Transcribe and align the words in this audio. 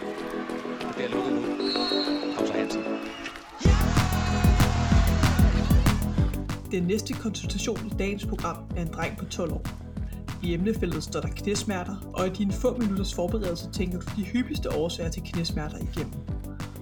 Det 0.00 0.94
bliver 0.96 1.10
lukket 1.10 1.32
nu. 1.32 1.40
Pause 2.38 2.52
Hansen. 2.52 2.82
Den 6.70 6.82
næste 6.82 7.12
konsultation 7.12 7.86
i 7.86 7.90
dagens 7.98 8.26
program 8.26 8.56
er 8.76 8.82
en 8.82 8.92
dreng 8.92 9.18
på 9.18 9.24
12 9.24 9.52
år. 9.52 9.62
I 10.42 10.54
emnefeltet 10.54 11.02
står 11.02 11.20
der 11.20 11.28
knæsmerter, 11.28 12.10
og 12.14 12.26
i 12.26 12.30
dine 12.30 12.52
få 12.52 12.76
minutters 12.76 13.14
forberedelse 13.14 13.70
tænker 13.70 13.98
du 13.98 14.06
de 14.16 14.24
hyppigste 14.24 14.76
årsager 14.76 15.10
til 15.10 15.22
knæsmerter 15.22 15.76
igennem. 15.76 16.12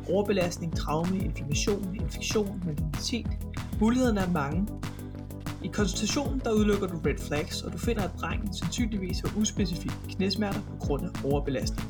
Overbelastning, 0.09 0.77
traume, 0.77 1.19
inflammation, 1.19 1.95
infektion, 1.95 2.63
malignitet. 2.65 3.27
Mulighederne 3.81 4.21
er 4.21 4.31
mange. 4.31 4.69
I 5.65 5.69
konsultationen 5.69 6.39
der 6.45 6.53
udelukker 6.53 6.87
du 6.87 6.99
red 7.07 7.19
flags, 7.19 7.63
og 7.63 7.73
du 7.73 7.79
finder, 7.79 8.03
at 8.03 8.11
drengen 8.21 8.55
sandsynligvis 8.55 9.21
har 9.21 9.41
uspecifikke 9.41 9.97
knæsmerter 10.09 10.61
på 10.61 10.87
grund 10.87 11.03
af 11.05 11.25
overbelastning. 11.25 11.88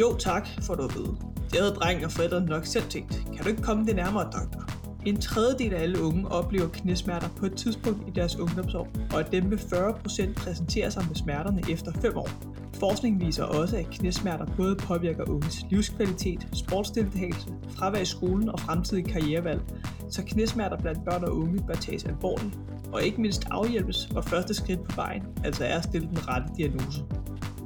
Jo 0.00 0.16
tak, 0.18 0.48
får 0.62 0.74
du 0.74 0.82
at 0.82 0.94
vide. 0.94 1.16
Det 1.50 1.58
havde 1.60 1.72
drengen 1.72 2.04
og 2.04 2.12
forældrene 2.12 2.46
nok 2.46 2.66
selv 2.66 2.84
tænkt. 2.84 3.22
Kan 3.34 3.44
du 3.44 3.48
ikke 3.48 3.62
komme 3.62 3.86
det 3.86 3.96
nærmere, 3.96 4.24
doktor? 4.24 4.70
En 5.06 5.20
tredjedel 5.20 5.74
af 5.74 5.82
alle 5.82 6.02
unge 6.02 6.28
oplever 6.28 6.68
knæsmerter 6.68 7.28
på 7.36 7.46
et 7.46 7.56
tidspunkt 7.56 8.08
i 8.08 8.10
deres 8.10 8.36
ungdomsår, 8.36 8.88
og 9.12 9.20
at 9.20 9.32
dem 9.32 9.44
med 9.44 9.58
40% 9.58 10.34
præsenterer 10.34 10.90
sig 10.90 11.04
med 11.08 11.16
smerterne 11.16 11.62
efter 11.70 11.92
5 11.92 12.16
år. 12.16 12.30
Forskning 12.74 13.20
viser 13.20 13.44
også, 13.44 13.76
at 13.76 13.86
knæsmerter 13.90 14.46
både 14.56 14.76
påvirker 14.76 15.30
unges 15.30 15.64
livskvalitet, 15.70 16.48
sportsdeltagelse, 16.52 17.48
fravær 17.70 18.00
i 18.00 18.04
skolen 18.04 18.48
og 18.48 18.60
fremtidige 18.60 19.08
karrierevalg, 19.12 19.60
så 20.10 20.22
knæsmerter 20.26 20.76
blandt 20.76 21.04
børn 21.04 21.24
og 21.24 21.36
unge 21.36 21.62
bør 21.66 21.74
tages 21.74 22.04
alvorligt, 22.04 22.58
og 22.92 23.02
ikke 23.02 23.20
mindst 23.20 23.46
afhjælpes, 23.50 24.04
hvor 24.04 24.20
første 24.20 24.54
skridt 24.54 24.84
på 24.84 24.96
vejen 24.96 25.22
altså 25.44 25.64
er 25.64 25.78
at 25.78 25.84
stille 25.84 26.08
den 26.08 26.28
rette 26.28 26.48
diagnose. 26.56 27.04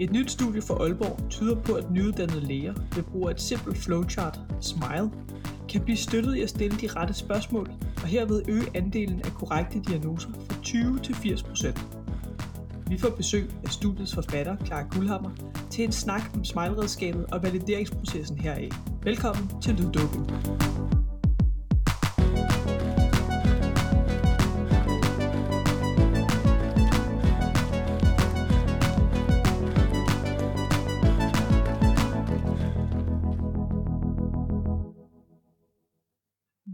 Et 0.01 0.13
nyt 0.13 0.31
studie 0.31 0.63
fra 0.63 0.75
Aalborg 0.75 1.31
tyder 1.31 1.61
på, 1.61 1.73
at 1.73 1.91
nyuddannede 1.91 2.41
læger 2.41 2.75
ved 2.95 3.03
brug 3.03 3.29
af 3.29 3.33
et 3.33 3.41
simpelt 3.41 3.77
flowchart, 3.77 4.41
SMILE, 4.61 5.11
kan 5.69 5.81
blive 5.81 5.97
støttet 5.97 6.37
i 6.37 6.43
at 6.43 6.51
stille 6.51 6.79
de 6.79 6.87
rette 6.87 7.15
spørgsmål, 7.15 7.71
og 8.03 8.09
herved 8.09 8.43
øge 8.49 8.67
andelen 8.75 9.21
af 9.21 9.33
korrekte 9.35 9.81
diagnoser 9.89 10.29
fra 10.51 10.63
20 10.63 10.99
til 10.99 11.15
80 11.15 11.43
procent. 11.43 11.87
Vi 12.87 12.99
får 12.99 13.11
besøg 13.11 13.51
af 13.65 13.71
studiets 13.71 14.15
forfatter, 14.15 14.57
Clara 14.65 14.87
Guldhammer, 14.91 15.31
til 15.71 15.85
en 15.85 15.93
snak 15.93 16.23
om 16.35 16.45
smile-redskabet 16.45 17.27
og 17.33 17.43
valideringsprocessen 17.43 18.39
heraf. 18.39 18.71
Velkommen 19.03 19.51
til 19.63 19.75
Lyddukken. 19.75 20.27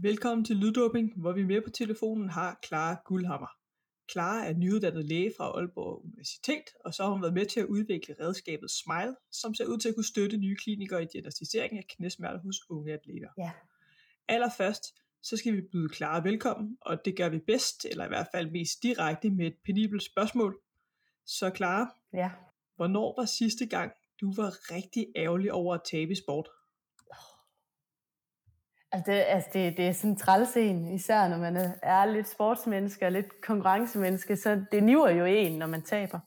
Velkommen 0.03 0.45
til 0.45 0.55
Lyddåbing, 0.55 1.13
hvor 1.21 1.31
vi 1.31 1.43
med 1.43 1.61
på 1.61 1.69
telefonen 1.69 2.29
har 2.29 2.59
Clara 2.67 3.01
Guldhammer. 3.05 3.47
Clara 4.11 4.45
er 4.45 4.53
nyuddannet 4.53 5.05
læge 5.05 5.33
fra 5.37 5.43
Aalborg 5.45 6.05
Universitet, 6.05 6.63
og 6.85 6.93
så 6.93 7.03
har 7.03 7.09
hun 7.11 7.21
været 7.21 7.33
med 7.33 7.45
til 7.45 7.59
at 7.59 7.65
udvikle 7.65 8.15
redskabet 8.19 8.71
SMILE, 8.71 9.15
som 9.31 9.53
ser 9.53 9.65
ud 9.65 9.77
til 9.77 9.89
at 9.89 9.95
kunne 9.95 10.05
støtte 10.05 10.37
nye 10.37 10.55
klinikere 10.55 11.03
i 11.03 11.07
diagnostisering 11.13 11.77
af 11.77 11.85
knæsmerter 11.89 12.39
hos 12.39 12.55
unge 12.69 12.93
atleter. 12.93 13.27
Ja. 13.37 13.51
Allerførst, 14.27 14.83
så 15.23 15.37
skal 15.37 15.53
vi 15.53 15.61
byde 15.71 15.93
Clara 15.93 16.23
velkommen, 16.23 16.77
og 16.81 17.05
det 17.05 17.17
gør 17.17 17.29
vi 17.29 17.39
bedst, 17.39 17.85
eller 17.85 18.05
i 18.05 18.07
hvert 18.07 18.27
fald 18.33 18.51
mest 18.51 18.83
direkte 18.83 19.29
med 19.29 19.47
et 19.47 19.55
penibelt 19.65 20.03
spørgsmål. 20.03 20.59
Så 21.25 21.51
Clara, 21.55 21.95
Ja. 22.13 22.31
hvornår 22.75 23.13
var 23.17 23.25
sidste 23.25 23.65
gang, 23.65 23.91
du 24.21 24.33
var 24.33 24.71
rigtig 24.71 25.07
ærgerlig 25.15 25.51
over 25.51 25.75
at 25.75 25.81
tabe 25.91 26.11
i 26.11 26.15
sport? 26.15 26.49
Altså, 28.91 29.11
det, 29.11 29.17
altså 29.17 29.49
det, 29.53 29.77
det 29.77 29.87
er 29.87 29.91
sådan 29.91 30.09
en 30.09 30.17
træls 30.17 30.57
en, 30.57 30.93
især 30.93 31.27
når 31.27 31.37
man 31.37 31.57
er, 31.57 31.73
er 31.83 32.05
lidt 32.05 32.27
sportsmenneske 32.27 33.05
og 33.05 33.11
lidt 33.11 33.41
konkurrencemenneske, 33.41 34.35
så 34.35 34.65
det 34.71 34.83
niver 34.83 35.09
jo 35.09 35.25
en, 35.25 35.59
når 35.59 35.67
man 35.67 35.81
taber. 35.81 36.19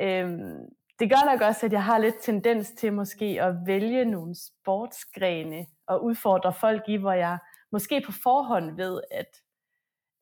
Øhm, 0.00 0.68
det 0.98 1.10
gør 1.10 1.32
nok 1.32 1.40
også, 1.40 1.66
at 1.66 1.72
jeg 1.72 1.84
har 1.84 1.98
lidt 1.98 2.16
tendens 2.22 2.70
til 2.70 2.92
måske 2.92 3.42
at 3.42 3.54
vælge 3.66 4.04
nogle 4.04 4.34
sportsgrene 4.34 5.66
og 5.86 6.04
udfordre 6.04 6.52
folk 6.52 6.82
i, 6.88 6.96
hvor 6.96 7.12
jeg 7.12 7.38
måske 7.72 8.02
på 8.06 8.12
forhånd 8.12 8.76
ved, 8.76 9.00
at, 9.10 9.36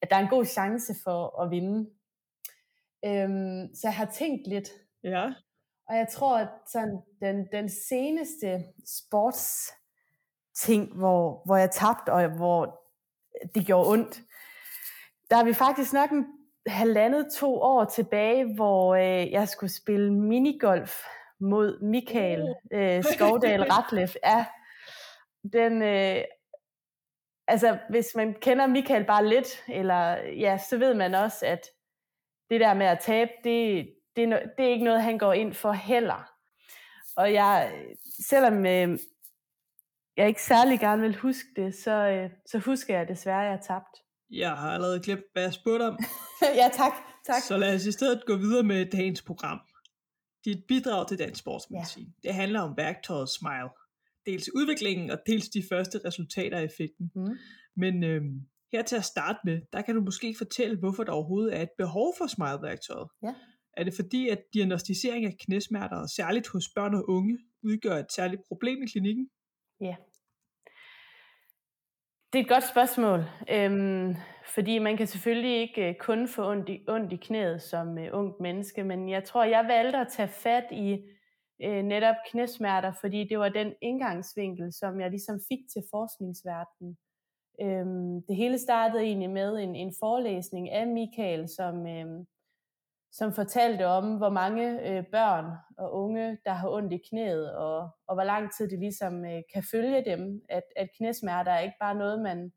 at 0.03 0.11
der 0.11 0.17
er 0.17 0.21
en 0.21 0.29
god 0.29 0.45
chance 0.45 0.95
for 1.05 1.43
at 1.43 1.51
vinde. 1.51 1.91
Øhm, 3.05 3.75
så 3.75 3.81
jeg 3.85 3.95
har 3.95 4.07
tænkt 4.07 4.47
lidt, 4.47 4.69
Ja, 5.05 5.33
og 5.89 5.97
jeg 5.97 6.09
tror, 6.09 6.39
at 6.39 6.49
sådan 6.67 7.03
den, 7.21 7.49
den 7.53 7.69
seneste 7.69 8.65
sports 8.87 9.73
ting, 10.55 10.95
hvor, 10.95 11.43
hvor 11.45 11.57
jeg 11.57 11.71
tabte, 11.71 12.13
og 12.13 12.29
hvor 12.29 12.81
det 13.55 13.67
gjorde 13.67 13.89
ondt, 13.89 14.21
der 15.31 15.37
er 15.37 15.45
vi 15.45 15.53
faktisk 15.53 15.93
nok 15.93 16.11
en 16.11 16.27
halvandet 16.67 17.27
to 17.35 17.63
år 17.63 17.85
tilbage, 17.85 18.55
hvor 18.55 18.95
øh, 18.95 19.33
jeg 19.33 19.49
skulle 19.49 19.73
spille 19.73 20.13
minigolf 20.13 21.05
mod 21.41 21.81
Michael 21.83 22.55
øh, 22.73 23.05
Skovdal 23.05 23.63
Ratleff. 23.73 24.15
Ja, 24.25 24.47
den, 25.53 25.83
øh, 25.83 26.25
altså 27.49 27.79
hvis 27.91 28.07
man 28.15 28.35
kender 28.35 28.67
Michael 28.67 29.05
bare 29.05 29.27
lidt, 29.27 29.65
eller 29.69 30.17
ja, 30.17 30.59
så 30.59 30.79
ved 30.79 30.95
man 30.95 31.15
også, 31.15 31.47
at 31.47 31.61
det 32.51 32.61
der 32.61 32.75
med 32.75 32.87
at 32.87 32.99
tabe, 32.99 33.31
det, 33.45 33.89
det, 34.17 34.25
er, 34.25 34.41
det 34.59 34.67
er 34.67 34.71
ikke 34.71 34.85
noget, 34.85 35.03
han 35.03 35.19
går 35.19 35.33
ind 35.33 35.55
for 35.55 35.73
heller. 35.73 36.33
Og 37.17 37.33
jeg, 37.33 37.73
selvom 38.29 38.67
øh, 38.67 38.99
jeg 40.17 40.29
ikke 40.29 40.43
særlig 40.43 40.81
gerne 40.81 41.03
vil 41.03 41.17
huske 41.17 41.49
det, 41.57 41.75
så, 41.75 42.09
øh, 42.09 42.31
så 42.47 42.59
husker 42.59 42.99
jeg 42.99 43.09
desværre, 43.09 43.41
at 43.41 43.45
jeg 43.45 43.53
har 43.53 43.63
tabt. 43.63 43.97
jeg 44.31 44.51
har 44.57 44.71
allerede 44.71 45.01
glemt, 45.01 45.25
hvad 45.33 45.43
jeg 45.43 45.53
spurgte 45.53 45.83
om. 45.83 45.99
ja, 46.61 46.69
tak. 46.73 46.93
tak. 47.27 47.43
Så 47.43 47.57
lad 47.57 47.75
os 47.75 47.87
i 47.87 47.93
stedet 47.93 48.23
gå 48.27 48.37
videre 48.37 48.63
med 48.63 48.87
dagens 48.87 49.23
program. 49.23 49.61
Dit 50.45 50.65
bidrag 50.69 51.09
til 51.09 51.19
dansk 51.19 51.41
sportsmedicin. 51.41 52.05
Ja. 52.05 52.29
Det 52.29 52.35
handler 52.35 52.61
om 52.61 52.77
værktøjet 52.77 53.29
Smile. 53.29 53.71
Dels 54.27 54.55
udviklingen 54.55 55.11
og 55.11 55.19
dels 55.27 55.49
de 55.49 55.63
første 55.71 56.01
resultater 56.05 56.59
af 56.59 56.65
effekten. 56.65 57.11
Mm. 57.15 57.37
Men 57.77 58.05
øhm, 58.05 58.41
her 58.73 58.83
til 58.83 58.97
at 58.97 59.05
starte 59.05 59.39
med, 59.45 59.61
der 59.73 59.83
kan 59.83 59.95
du 59.95 60.01
måske 60.01 60.35
fortælle, 60.39 60.79
hvorfor 60.79 61.05
der 61.05 61.13
overhovedet 61.13 61.57
er 61.57 61.63
et 61.63 61.71
behov 61.79 62.15
for 62.19 62.27
Smile-værktøjet. 62.27 63.09
Ja. 63.23 63.35
Er 63.77 63.85
det 63.85 63.95
fordi, 63.95 64.29
at 64.29 64.39
diagnostisering 64.55 65.27
af 65.27 65.37
knæsmerter, 65.41 65.97
og 65.97 66.09
særligt 66.09 66.49
hos 66.49 66.65
børn 66.75 66.95
og 66.95 67.09
unge, 67.09 67.39
udgør 67.63 67.97
et 67.97 68.13
særligt 68.13 68.43
problem 68.49 68.83
i 68.83 68.87
klinikken? 68.87 69.29
Ja. 69.83 69.97
Det 72.33 72.39
er 72.39 72.43
et 72.43 72.49
godt 72.49 72.69
spørgsmål, 72.69 73.25
øhm, 73.51 74.15
fordi 74.55 74.79
man 74.79 74.97
kan 74.97 75.07
selvfølgelig 75.07 75.61
ikke 75.61 75.89
øh, 75.89 75.95
kun 75.95 76.29
få 76.29 76.51
ondt 76.51 76.69
i, 76.69 76.85
ondt 76.89 77.13
i 77.13 77.17
knæet 77.17 77.63
som 77.63 77.99
øh, 77.99 78.09
ungt 78.13 78.41
menneske, 78.41 78.85
men 78.85 79.09
jeg 79.09 79.25
tror, 79.25 79.45
jeg 79.45 79.65
valgte 79.69 79.99
at 79.99 80.09
tage 80.09 80.29
fat 80.29 80.65
i 80.71 80.99
øh, 81.63 81.83
netop 81.83 82.17
knæsmerter, 82.31 82.93
fordi 83.01 83.29
det 83.29 83.39
var 83.39 83.49
den 83.49 83.73
indgangsvinkel, 83.81 84.73
som 84.73 85.01
jeg 85.01 85.11
ligesom 85.11 85.41
fik 85.49 85.59
til 85.73 85.83
forskningsverdenen. 85.91 86.97
Øhm, 87.63 88.23
det 88.29 88.37
hele 88.37 88.59
startede 88.59 89.03
egentlig 89.03 89.31
med 89.31 89.59
en, 89.59 89.77
en 89.77 89.95
forelæsning 90.01 90.71
af 90.71 90.87
Michael, 90.87 91.49
som, 91.49 91.87
øhm, 91.87 92.27
som 93.13 93.33
fortalte 93.33 93.87
om, 93.87 94.17
hvor 94.17 94.31
mange 94.31 94.91
øh, 94.91 95.05
børn 95.07 95.45
og 95.79 95.95
unge, 95.95 96.39
der 96.45 96.53
har 96.53 96.69
ondt 96.69 96.93
i 96.93 97.01
knæet, 97.11 97.57
og, 97.57 97.91
og 98.07 98.15
hvor 98.15 98.25
lang 98.25 98.55
tid 98.55 98.71
det 98.71 98.79
ligesom 98.79 99.25
øh, 99.25 99.43
kan 99.53 99.63
følge 99.71 100.05
dem. 100.05 100.43
At, 100.49 100.63
at 100.77 100.89
knæsmerter 100.97 101.53
er 101.53 101.61
ikke 101.61 101.77
bare 101.81 101.95
noget, 101.95 102.23
man 102.23 102.53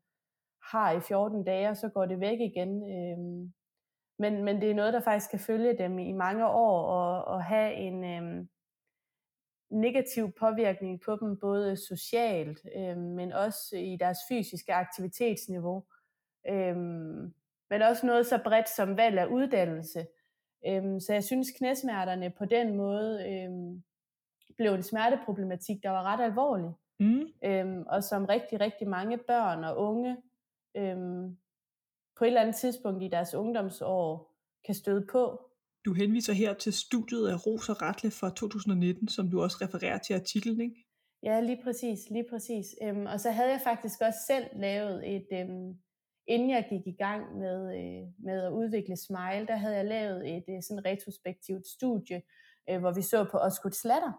har 0.62 0.92
i 0.92 1.00
14 1.00 1.44
dage, 1.44 1.68
og 1.68 1.76
så 1.76 1.88
går 1.88 2.06
det 2.06 2.20
væk 2.20 2.40
igen. 2.40 2.82
Øh, 2.90 3.48
men, 4.18 4.44
men 4.44 4.60
det 4.60 4.70
er 4.70 4.74
noget, 4.74 4.92
der 4.92 5.00
faktisk 5.00 5.30
kan 5.30 5.40
følge 5.40 5.78
dem 5.78 5.98
i 5.98 6.12
mange 6.12 6.46
år, 6.46 6.82
og, 6.82 7.24
og 7.24 7.44
have 7.44 7.74
en 7.74 8.04
øh, 8.04 8.46
negativ 9.70 10.32
påvirkning 10.40 11.00
på 11.00 11.16
dem, 11.20 11.38
både 11.40 11.76
socialt, 11.76 12.58
øh, 12.76 12.96
men 12.96 13.32
også 13.32 13.76
i 13.76 13.96
deres 14.00 14.18
fysiske 14.28 14.74
aktivitetsniveau. 14.74 15.84
Øh, 16.48 16.76
men 17.70 17.82
også 17.82 18.06
noget 18.06 18.26
så 18.26 18.40
bredt 18.44 18.68
som 18.68 18.96
valg 18.96 19.18
af 19.18 19.26
uddannelse. 19.26 20.06
Øhm, 20.66 21.00
så 21.00 21.12
jeg 21.12 21.24
synes, 21.24 21.50
knæsmerterne 21.58 22.30
på 22.38 22.44
den 22.44 22.76
måde 22.76 23.24
øhm, 23.28 23.82
blev 24.56 24.72
en 24.74 24.82
smerteproblematik, 24.82 25.82
der 25.82 25.90
var 25.90 26.02
ret 26.02 26.24
alvorlig, 26.24 26.70
Mm. 27.00 27.26
øhm, 27.44 27.82
og 27.86 28.04
som 28.04 28.24
rigtig, 28.24 28.60
rigtig 28.60 28.88
mange 28.88 29.18
børn 29.18 29.64
og 29.64 29.76
unge 29.76 30.16
øhm, 30.76 31.36
på 32.18 32.24
et 32.24 32.28
eller 32.28 32.40
andet 32.40 32.56
tidspunkt 32.56 33.02
i 33.02 33.08
deres 33.08 33.34
ungdomsår 33.34 34.34
kan 34.64 34.74
støde 34.74 35.06
på. 35.12 35.50
Du 35.84 35.92
henviser 35.92 36.32
her 36.32 36.54
til 36.54 36.72
studiet 36.72 37.28
af 37.28 37.46
Rosa 37.46 37.72
Ratle 37.72 38.10
fra 38.10 38.30
2019, 38.30 39.08
som 39.08 39.30
du 39.30 39.42
også 39.42 39.56
refererer 39.60 39.98
til 39.98 40.14
artiklen, 40.14 40.60
ikke? 40.60 40.86
Ja, 41.22 41.40
lige 41.40 41.60
præcis, 41.64 42.10
lige 42.10 42.26
præcis. 42.30 42.66
Øhm, 42.82 43.06
og 43.06 43.20
så 43.20 43.30
havde 43.30 43.50
jeg 43.50 43.60
faktisk 43.64 44.00
også 44.00 44.18
selv 44.26 44.46
lavet 44.56 45.16
et, 45.16 45.26
øhm, 45.32 45.78
inden 46.26 46.50
jeg 46.50 46.66
gik 46.70 46.86
i 46.86 46.96
gang 46.98 47.38
med, 47.38 47.76
øh, 47.76 48.08
med 48.18 48.42
at 48.42 48.52
udvikle 48.52 48.96
Smile, 48.96 49.46
der 49.46 49.56
havde 49.56 49.76
jeg 49.76 49.84
lavet 49.84 50.36
et 50.36 50.44
øh, 50.48 50.62
sådan 50.62 50.84
retrospektivt 50.84 51.66
studie, 51.66 52.22
øh, 52.70 52.80
hvor 52.80 52.92
vi 52.92 53.02
så 53.02 53.24
på 53.24 53.38
Osgood 53.38 53.72
Slatter. 53.72 54.12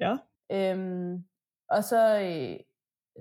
Ja. 0.00 0.16
Øhm, 0.52 1.24
og 1.68 1.84
så 1.84 2.20
øh, 2.20 2.60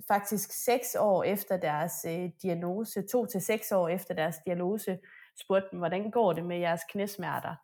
faktisk 0.08 0.52
seks 0.66 0.96
år 1.00 1.24
efter 1.24 1.58
deres 1.58 2.06
øh, 2.08 2.30
diagnose, 2.42 3.08
to 3.08 3.26
til 3.26 3.42
seks 3.42 3.72
år 3.72 3.88
efter 3.88 4.14
deres 4.14 4.36
diagnose, 4.46 5.00
spurgte 5.44 5.68
dem, 5.72 5.80
hvordan 5.80 6.12
går 6.12 6.34
det 6.34 6.46
med 6.46 6.58
jeres 6.58 6.82
knæsmerter? 6.92 7.56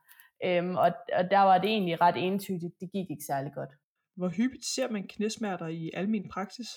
Øhm, 0.46 0.76
og, 0.76 0.92
og 1.14 1.32
der 1.32 1.40
var 1.40 1.58
det 1.58 1.70
egentlig 1.70 2.02
ret 2.02 2.18
entydigt, 2.18 2.74
det 2.80 2.92
gik 2.92 3.10
ikke 3.10 3.24
særlig 3.28 3.54
godt. 3.54 3.70
Hvor 4.16 4.30
hyppigt 4.30 4.66
ser 4.66 4.90
man 4.90 5.08
knæsmerter 5.08 5.68
i 5.68 5.92
almen 5.94 6.30
praksis? 6.30 6.68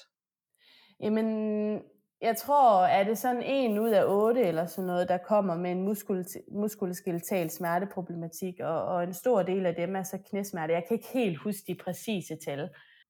Jamen, 1.00 1.82
jeg 2.24 2.36
tror, 2.36 2.86
at 2.86 3.06
det 3.06 3.18
sådan 3.18 3.42
en 3.42 3.78
ud 3.78 3.90
af 3.90 4.04
otte 4.06 4.42
eller 4.42 4.66
sådan 4.66 4.86
noget, 4.86 5.08
der 5.08 5.18
kommer 5.18 5.56
med 5.56 5.70
en 5.70 5.82
muskul, 5.82 6.24
muskulskeletal 6.52 7.50
smerteproblematik, 7.50 8.60
og, 8.60 8.84
og 8.84 9.04
en 9.04 9.14
stor 9.14 9.42
del 9.42 9.66
af 9.66 9.74
dem 9.74 9.96
er 9.96 10.02
så 10.02 10.18
knæsmerte. 10.30 10.72
Jeg 10.72 10.84
kan 10.88 10.94
ikke 10.96 11.08
helt 11.14 11.38
huske 11.38 11.62
de 11.66 11.74
præcise 11.74 12.36
tal. 12.44 12.68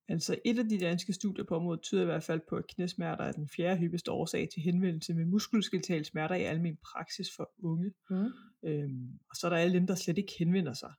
Altså 0.09 0.37
et 0.45 0.59
af 0.59 0.69
de 0.69 0.79
danske 0.79 1.13
studier 1.13 1.45
på 1.45 1.57
området 1.57 1.83
tyder 1.83 2.03
i 2.03 2.05
hvert 2.05 2.23
fald 2.23 2.41
på, 2.49 2.57
at 2.57 2.67
knæsmerter 2.67 3.25
er 3.25 3.33
den 3.33 3.49
fjerde 3.57 3.81
hyppigste 3.81 4.13
årsag 4.13 4.49
til 4.55 4.63
henvendelse 4.63 5.15
med 5.15 5.25
muskulskeletale 5.25 6.05
smerter 6.05 6.35
i 6.35 6.43
almen 6.43 6.79
praksis 6.93 7.29
for 7.37 7.51
unge. 7.63 7.93
Mm. 8.11 8.29
Øhm, 8.65 9.19
og 9.31 9.37
så 9.37 9.47
er 9.47 9.51
der 9.51 9.57
alle 9.57 9.75
dem, 9.75 9.87
der 9.87 9.95
slet 9.95 10.19
ikke 10.19 10.33
henvender 10.39 10.73
sig. 10.73 10.93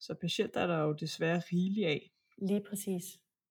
Så 0.00 0.14
patienter 0.20 0.60
er 0.60 0.66
der 0.66 0.78
jo 0.78 0.92
desværre 0.92 1.42
rigeligt 1.52 1.86
af. 1.86 2.10
Lige 2.48 2.62
præcis. 2.68 3.04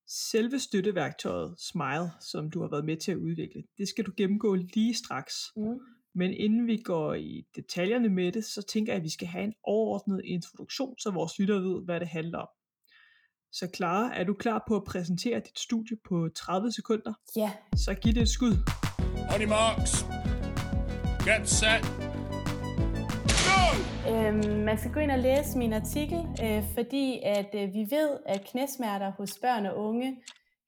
Selve 0.10 0.60
støtteværktøjet 0.60 1.56
Smile, 1.60 2.12
som 2.20 2.52
du 2.52 2.62
har 2.62 2.70
været 2.70 2.86
med 2.86 2.98
til 2.98 3.12
at 3.12 3.18
udvikle, 3.18 3.64
det 3.78 3.88
skal 3.88 4.06
du 4.06 4.12
gennemgå 4.18 4.54
lige 4.54 4.94
straks. 4.94 5.34
Mm. 5.56 5.80
Men 6.16 6.34
inden 6.34 6.68
vi 6.68 6.78
går 6.78 7.14
i 7.14 7.46
detaljerne 7.56 8.10
med 8.10 8.32
det, 8.32 8.46
så 8.46 8.62
tænker 8.62 8.94
jeg, 8.94 8.98
at 8.98 9.04
vi 9.04 9.10
skal 9.10 9.28
have 9.28 9.44
en 9.44 9.54
overordnet 9.64 10.22
introduktion, 10.26 10.98
så 11.00 11.12
vores 11.12 11.40
lytter 11.40 11.60
ved, 11.60 11.86
hvad 11.86 12.00
det 12.00 12.08
handler 12.08 12.38
om. 12.38 12.48
Så 13.52 13.70
Clara, 13.76 14.16
er 14.16 14.24
du 14.24 14.34
klar 14.34 14.64
på 14.68 14.76
at 14.76 14.84
præsentere 14.84 15.40
dit 15.40 15.60
studie 15.60 15.98
på 16.10 16.30
30 16.36 16.72
sekunder? 16.72 17.14
Ja. 17.36 17.52
Så 17.76 17.94
giv 17.94 18.14
det 18.14 18.22
et 18.22 18.30
skud. 18.30 18.54
On 19.36 19.42
your 19.42 19.50
marks. 19.50 20.06
Get 21.26 21.50
set. 21.50 22.07
Øhm, 24.12 24.64
man 24.64 24.78
skal 24.78 24.92
gå 24.92 25.00
ind 25.00 25.12
og 25.12 25.20
læse 25.20 25.58
min 25.58 25.74
artikel, 25.74 26.20
øh, 26.44 26.64
fordi 26.74 27.22
at 27.24 27.56
øh, 27.56 27.74
vi 27.74 27.88
ved, 27.90 28.18
at 28.26 28.46
knæsmerter 28.52 29.12
hos 29.12 29.40
børn 29.42 29.66
og 29.66 29.78
unge 29.78 30.22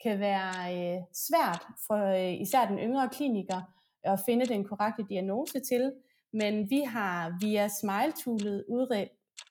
kan 0.03 0.19
være 0.19 0.51
øh, 0.75 1.01
svært 1.13 1.63
for 1.87 2.05
øh, 2.05 2.41
især 2.41 2.67
den 2.67 2.79
yngre 2.79 3.09
kliniker 3.09 3.61
at 4.03 4.19
finde 4.25 4.45
den 4.45 4.63
korrekte 4.63 5.05
diagnose 5.09 5.59
til. 5.59 5.93
Men 6.33 6.69
vi 6.69 6.81
har 6.81 7.37
via 7.41 7.67
SmileToolet 7.67 8.65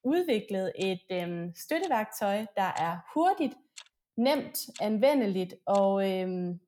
udviklet 0.04 0.72
et 0.78 1.02
øhm, 1.12 1.52
støtteværktøj, 1.54 2.46
der 2.56 2.70
er 2.78 2.98
hurtigt, 3.14 3.54
nemt, 4.16 4.58
anvendeligt 4.80 5.54
og 5.66 6.12
øhm, 6.12 6.60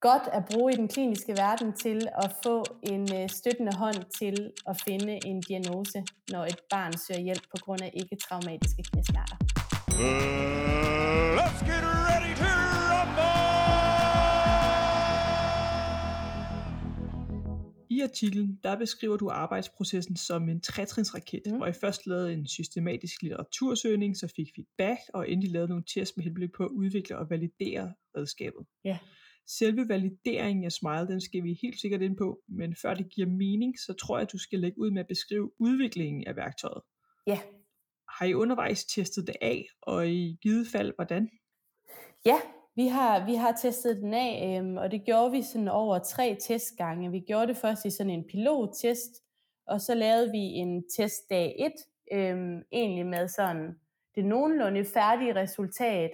godt 0.00 0.22
at 0.32 0.42
bruge 0.50 0.72
i 0.72 0.76
den 0.76 0.88
kliniske 0.88 1.32
verden 1.32 1.72
til 1.72 2.08
at 2.22 2.32
få 2.42 2.64
en 2.82 3.14
øh, 3.14 3.28
støttende 3.28 3.76
hånd 3.76 4.04
til 4.18 4.52
at 4.66 4.82
finde 4.88 5.18
en 5.26 5.40
diagnose, 5.40 6.04
når 6.32 6.44
et 6.44 6.60
barn 6.70 6.92
søger 6.98 7.20
hjælp 7.20 7.42
på 7.42 7.56
grund 7.64 7.82
af 7.82 7.90
ikke-traumatiske 7.94 8.82
knæsmerter. 8.82 9.36
Uh, 9.88 11.36
let's 11.38 11.60
get 11.68 11.82
ready 11.82 12.36
to 12.36 12.66
I 17.96 18.00
artiklen, 18.00 18.58
der 18.62 18.78
beskriver 18.78 19.16
du 19.16 19.30
arbejdsprocessen 19.30 20.16
som 20.16 20.48
en 20.48 20.60
trætrinsraket, 20.60 21.42
mm. 21.46 21.56
hvor 21.56 21.66
I 21.66 21.72
først 21.72 22.06
lavede 22.06 22.32
en 22.32 22.46
systematisk 22.46 23.22
litteratursøgning, 23.22 24.16
så 24.16 24.32
fik 24.36 24.48
feedback, 24.54 25.00
og 25.14 25.30
endelig 25.30 25.52
lavede 25.52 25.68
nogle 25.68 25.84
tests 25.94 26.16
med 26.16 26.24
henblik 26.24 26.52
på 26.56 26.64
at 26.64 26.68
udvikle 26.70 27.18
og 27.18 27.30
validere 27.30 27.92
redskabet. 28.16 28.66
Ja. 28.84 28.98
Selve 29.46 29.88
valideringen 29.88 30.64
af 30.64 30.72
Smile, 30.72 31.08
den 31.08 31.20
skal 31.20 31.44
vi 31.44 31.58
helt 31.62 31.80
sikkert 31.80 32.02
ind 32.02 32.16
på, 32.16 32.40
men 32.48 32.76
før 32.82 32.94
det 32.94 33.08
giver 33.08 33.28
mening, 33.28 33.78
så 33.78 33.92
tror 33.92 34.16
jeg, 34.16 34.22
at 34.22 34.32
du 34.32 34.38
skal 34.38 34.58
lægge 34.58 34.78
ud 34.78 34.90
med 34.90 35.00
at 35.00 35.06
beskrive 35.06 35.50
udviklingen 35.58 36.26
af 36.26 36.36
værktøjet. 36.36 36.82
Ja. 37.26 37.38
Har 38.08 38.26
I 38.26 38.34
undervejs 38.34 38.84
testet 38.84 39.26
det 39.26 39.36
af, 39.40 39.66
og 39.82 40.08
i 40.08 40.38
givet 40.42 40.68
fald, 40.68 40.92
hvordan? 40.96 41.30
Ja, 42.24 42.40
vi 42.76 42.86
har, 42.86 43.26
vi 43.26 43.34
har 43.34 43.52
testet 43.62 43.96
den 43.96 44.14
af, 44.14 44.58
øhm, 44.58 44.76
og 44.76 44.90
det 44.90 45.04
gjorde 45.04 45.30
vi 45.30 45.42
sådan 45.42 45.68
over 45.68 45.98
tre 45.98 46.36
testgange. 46.40 47.10
Vi 47.10 47.20
gjorde 47.20 47.46
det 47.46 47.56
først 47.56 47.84
i 47.84 47.90
sådan 47.90 48.12
en 48.12 48.24
pilottest, 48.24 49.22
og 49.66 49.80
så 49.80 49.94
lavede 49.94 50.30
vi 50.30 50.38
en 50.38 50.84
test 50.96 51.30
dag 51.30 51.72
1, 52.10 52.18
øhm, 52.18 52.62
egentlig 52.72 53.06
med 53.06 53.28
sådan 53.28 53.80
det 54.14 54.24
nogenlunde 54.24 54.84
færdige 54.84 55.34
resultat 55.34 56.10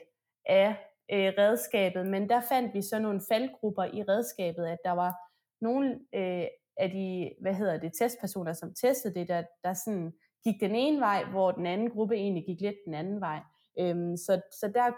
af 0.47 0.77
øh, 1.13 1.33
redskabet, 1.39 2.07
men 2.07 2.29
der 2.29 2.41
fandt 2.49 2.75
vi 2.75 2.83
så 2.83 2.99
nogle 2.99 3.21
faldgrupper 3.29 3.85
i 3.85 4.03
redskabet, 4.03 4.67
at 4.67 4.79
der 4.85 4.91
var 4.91 5.15
nogle 5.61 6.01
øh, 6.15 6.47
af 6.77 6.91
de, 6.91 7.33
hvad 7.41 7.55
hedder 7.55 7.79
det, 7.79 7.93
testpersoner, 7.99 8.53
som 8.53 8.75
testede 8.75 9.15
det, 9.15 9.29
der, 9.29 9.43
der 9.65 9.75
sådan 9.75 10.13
gik 10.45 10.61
den 10.61 10.75
ene 10.75 11.01
vej, 11.01 11.25
hvor 11.25 11.51
den 11.51 11.67
anden 11.67 11.91
gruppe 11.91 12.15
egentlig 12.15 12.45
gik 12.47 12.61
lidt 12.61 12.77
den 12.87 12.95
anden 12.95 13.21
vej. 13.21 13.41
Øhm, 13.79 14.17
så, 14.17 14.41
så 14.61 14.73
der 14.75 14.93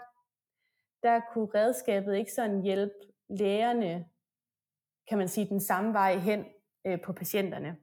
der 1.05 1.21
kunne 1.33 1.49
redskabet 1.55 2.15
ikke 2.15 2.31
sådan 2.31 2.61
hjælpe 2.61 2.93
lægerne, 3.29 4.05
kan 5.09 5.17
man 5.17 5.27
sige, 5.27 5.49
den 5.49 5.61
samme 5.61 5.93
vej 5.93 6.17
hen 6.17 6.45
øh, 6.87 7.01
på 7.01 7.13
patienterne. 7.13 7.77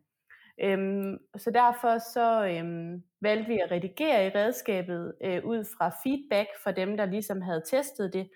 Øhm, 0.60 1.19
så 1.37 1.50
derfor 1.50 1.99
så 1.99 2.46
øhm, 2.46 3.02
valgte 3.20 3.49
vi 3.49 3.58
at 3.58 3.70
redigere 3.70 4.26
i 4.26 4.31
redskabet 4.34 5.14
øh, 5.25 5.44
ud 5.44 5.64
fra 5.76 5.88
feedback 6.04 6.49
fra 6.64 6.72
dem, 6.72 6.96
der 6.96 7.06
ligesom 7.06 7.40
havde 7.40 7.62
testet 7.70 8.12
det, 8.12 8.28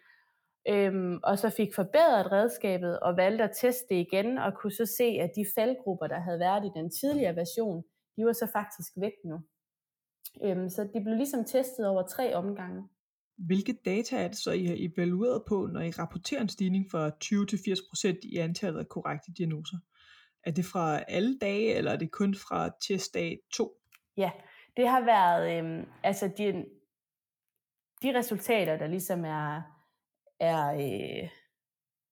øhm, 0.68 1.18
og 1.22 1.38
så 1.38 1.50
fik 1.50 1.74
forbedret 1.74 2.32
redskabet 2.32 3.00
og 3.00 3.16
valgte 3.16 3.44
at 3.44 3.56
teste 3.60 3.86
det 3.90 4.00
igen, 4.00 4.38
og 4.38 4.54
kunne 4.54 4.72
så 4.72 4.86
se, 4.98 5.04
at 5.04 5.30
de 5.36 5.44
faldgrupper, 5.54 6.06
der 6.06 6.20
havde 6.20 6.38
været 6.38 6.64
i 6.64 6.78
den 6.78 6.90
tidligere 6.90 7.36
version, 7.36 7.84
de 8.16 8.24
var 8.24 8.32
så 8.32 8.48
faktisk 8.52 8.92
væk 8.96 9.12
nu. 9.24 9.40
Øhm, 10.44 10.68
så 10.70 10.88
de 10.94 11.00
blev 11.04 11.16
ligesom 11.16 11.44
testet 11.44 11.86
over 11.86 12.02
tre 12.02 12.34
omgange. 12.34 12.88
Hvilke 13.36 13.72
data 13.84 14.16
er 14.16 14.28
det 14.28 14.36
så, 14.36 14.50
I 14.50 14.64
har 14.64 14.76
evalueret 14.78 15.42
på, 15.48 15.66
når 15.72 15.80
I 15.80 15.90
rapporterer 15.90 16.40
en 16.40 16.48
stigning 16.48 16.90
fra 16.90 17.10
20-80% 17.24 18.18
i 18.22 18.36
antallet 18.36 18.80
af 18.80 18.88
korrekte 18.88 19.32
diagnoser? 19.32 19.76
Er 20.46 20.50
det 20.50 20.64
fra 20.64 21.02
alle 21.08 21.38
dage, 21.38 21.74
eller 21.74 21.92
er 21.92 21.96
det 21.96 22.10
kun 22.10 22.34
fra 22.34 22.70
testdag 22.80 23.38
2? 23.54 23.80
Ja, 24.16 24.30
det 24.76 24.88
har 24.88 25.04
været, 25.04 25.64
øh, 25.64 25.86
altså 26.02 26.30
de, 26.38 26.64
de 28.02 28.18
resultater, 28.18 28.76
der 28.76 28.86
ligesom 28.86 29.24
er, 29.24 29.62
er 30.40 30.72
øh, 30.74 31.28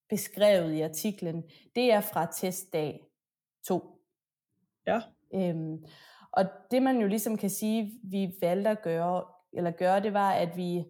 beskrevet 0.09 0.73
i 0.73 0.81
artiklen, 0.81 1.43
det 1.75 1.91
er 1.91 2.01
fra 2.01 2.31
testdag 2.31 2.99
2. 3.67 4.01
Ja. 4.87 5.01
Øhm, 5.35 5.85
og 6.31 6.45
det 6.71 6.83
man 6.83 7.01
jo 7.01 7.07
ligesom 7.07 7.37
kan 7.37 7.49
sige, 7.49 7.99
vi 8.03 8.33
valgte 8.41 8.69
at 8.69 8.81
gøre, 8.81 9.25
eller 9.53 9.71
gøre, 9.71 9.99
det 9.99 10.13
var, 10.13 10.31
at 10.31 10.57
vi 10.57 10.85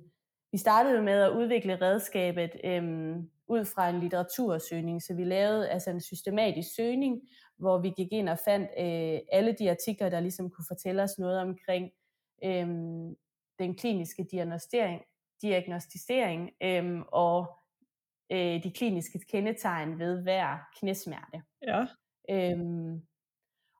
vi 0.55 0.59
startede 0.59 1.01
med 1.01 1.21
at 1.21 1.31
udvikle 1.31 1.81
redskabet 1.81 2.49
øhm, 2.63 3.29
ud 3.47 3.65
fra 3.65 3.89
en 3.89 3.99
litteratursøgning, 3.99 5.03
så 5.03 5.13
vi 5.13 5.23
lavede 5.23 5.69
altså 5.69 5.89
en 5.89 6.01
systematisk 6.01 6.75
søgning, 6.75 7.21
hvor 7.57 7.77
vi 7.77 7.89
gik 7.97 8.11
ind 8.11 8.29
og 8.29 8.39
fandt 8.45 8.69
øh, 8.79 9.19
alle 9.31 9.55
de 9.59 9.71
artikler, 9.71 10.09
der 10.09 10.19
ligesom 10.19 10.49
kunne 10.49 10.65
fortælle 10.67 11.03
os 11.03 11.19
noget 11.19 11.39
omkring 11.39 11.91
øhm, 12.43 13.15
den 13.59 13.75
kliniske 13.75 14.27
diagnostisering, 14.31 15.01
diagnostisering 15.41 16.51
øhm, 16.63 17.03
og 17.07 17.59
øh, 18.31 18.63
de 18.63 18.71
kliniske 18.71 19.19
kendetegn 19.31 19.99
ved 19.99 20.23
hver 20.23 20.57
knæsmerte. 20.79 21.41
Ja. 21.67 21.85
Øhm, 22.29 23.01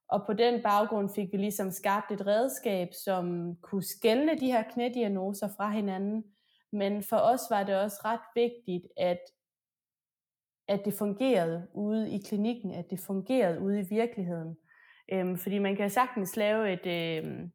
og 0.09 0.25
på 0.25 0.33
den 0.33 0.63
baggrund 0.63 1.09
fik 1.15 1.31
vi 1.31 1.37
ligesom 1.37 1.71
skabt 1.71 2.11
et 2.11 2.27
redskab, 2.27 2.89
som 3.05 3.55
kunne 3.61 3.83
skelne 3.83 4.39
de 4.39 4.51
her 4.51 4.63
knædiagnoser 4.73 5.47
fra 5.57 5.69
hinanden, 5.71 6.23
men 6.71 7.03
for 7.03 7.17
os 7.17 7.41
var 7.49 7.63
det 7.63 7.75
også 7.75 7.97
ret 8.05 8.19
vigtigt, 8.35 8.87
at, 8.97 9.19
at 10.67 10.85
det 10.85 10.93
fungerede 10.93 11.67
ude 11.73 12.11
i 12.11 12.17
klinikken, 12.17 12.71
at 12.71 12.89
det 12.89 12.99
fungerede 12.99 13.59
ude 13.59 13.79
i 13.79 13.85
virkeligheden. 13.89 14.57
Øhm, 15.13 15.37
fordi 15.37 15.59
man 15.59 15.75
kan 15.75 15.89
sagtens 15.89 16.37
lave 16.37 16.73
et, 16.73 16.85
øhm, 16.85 17.51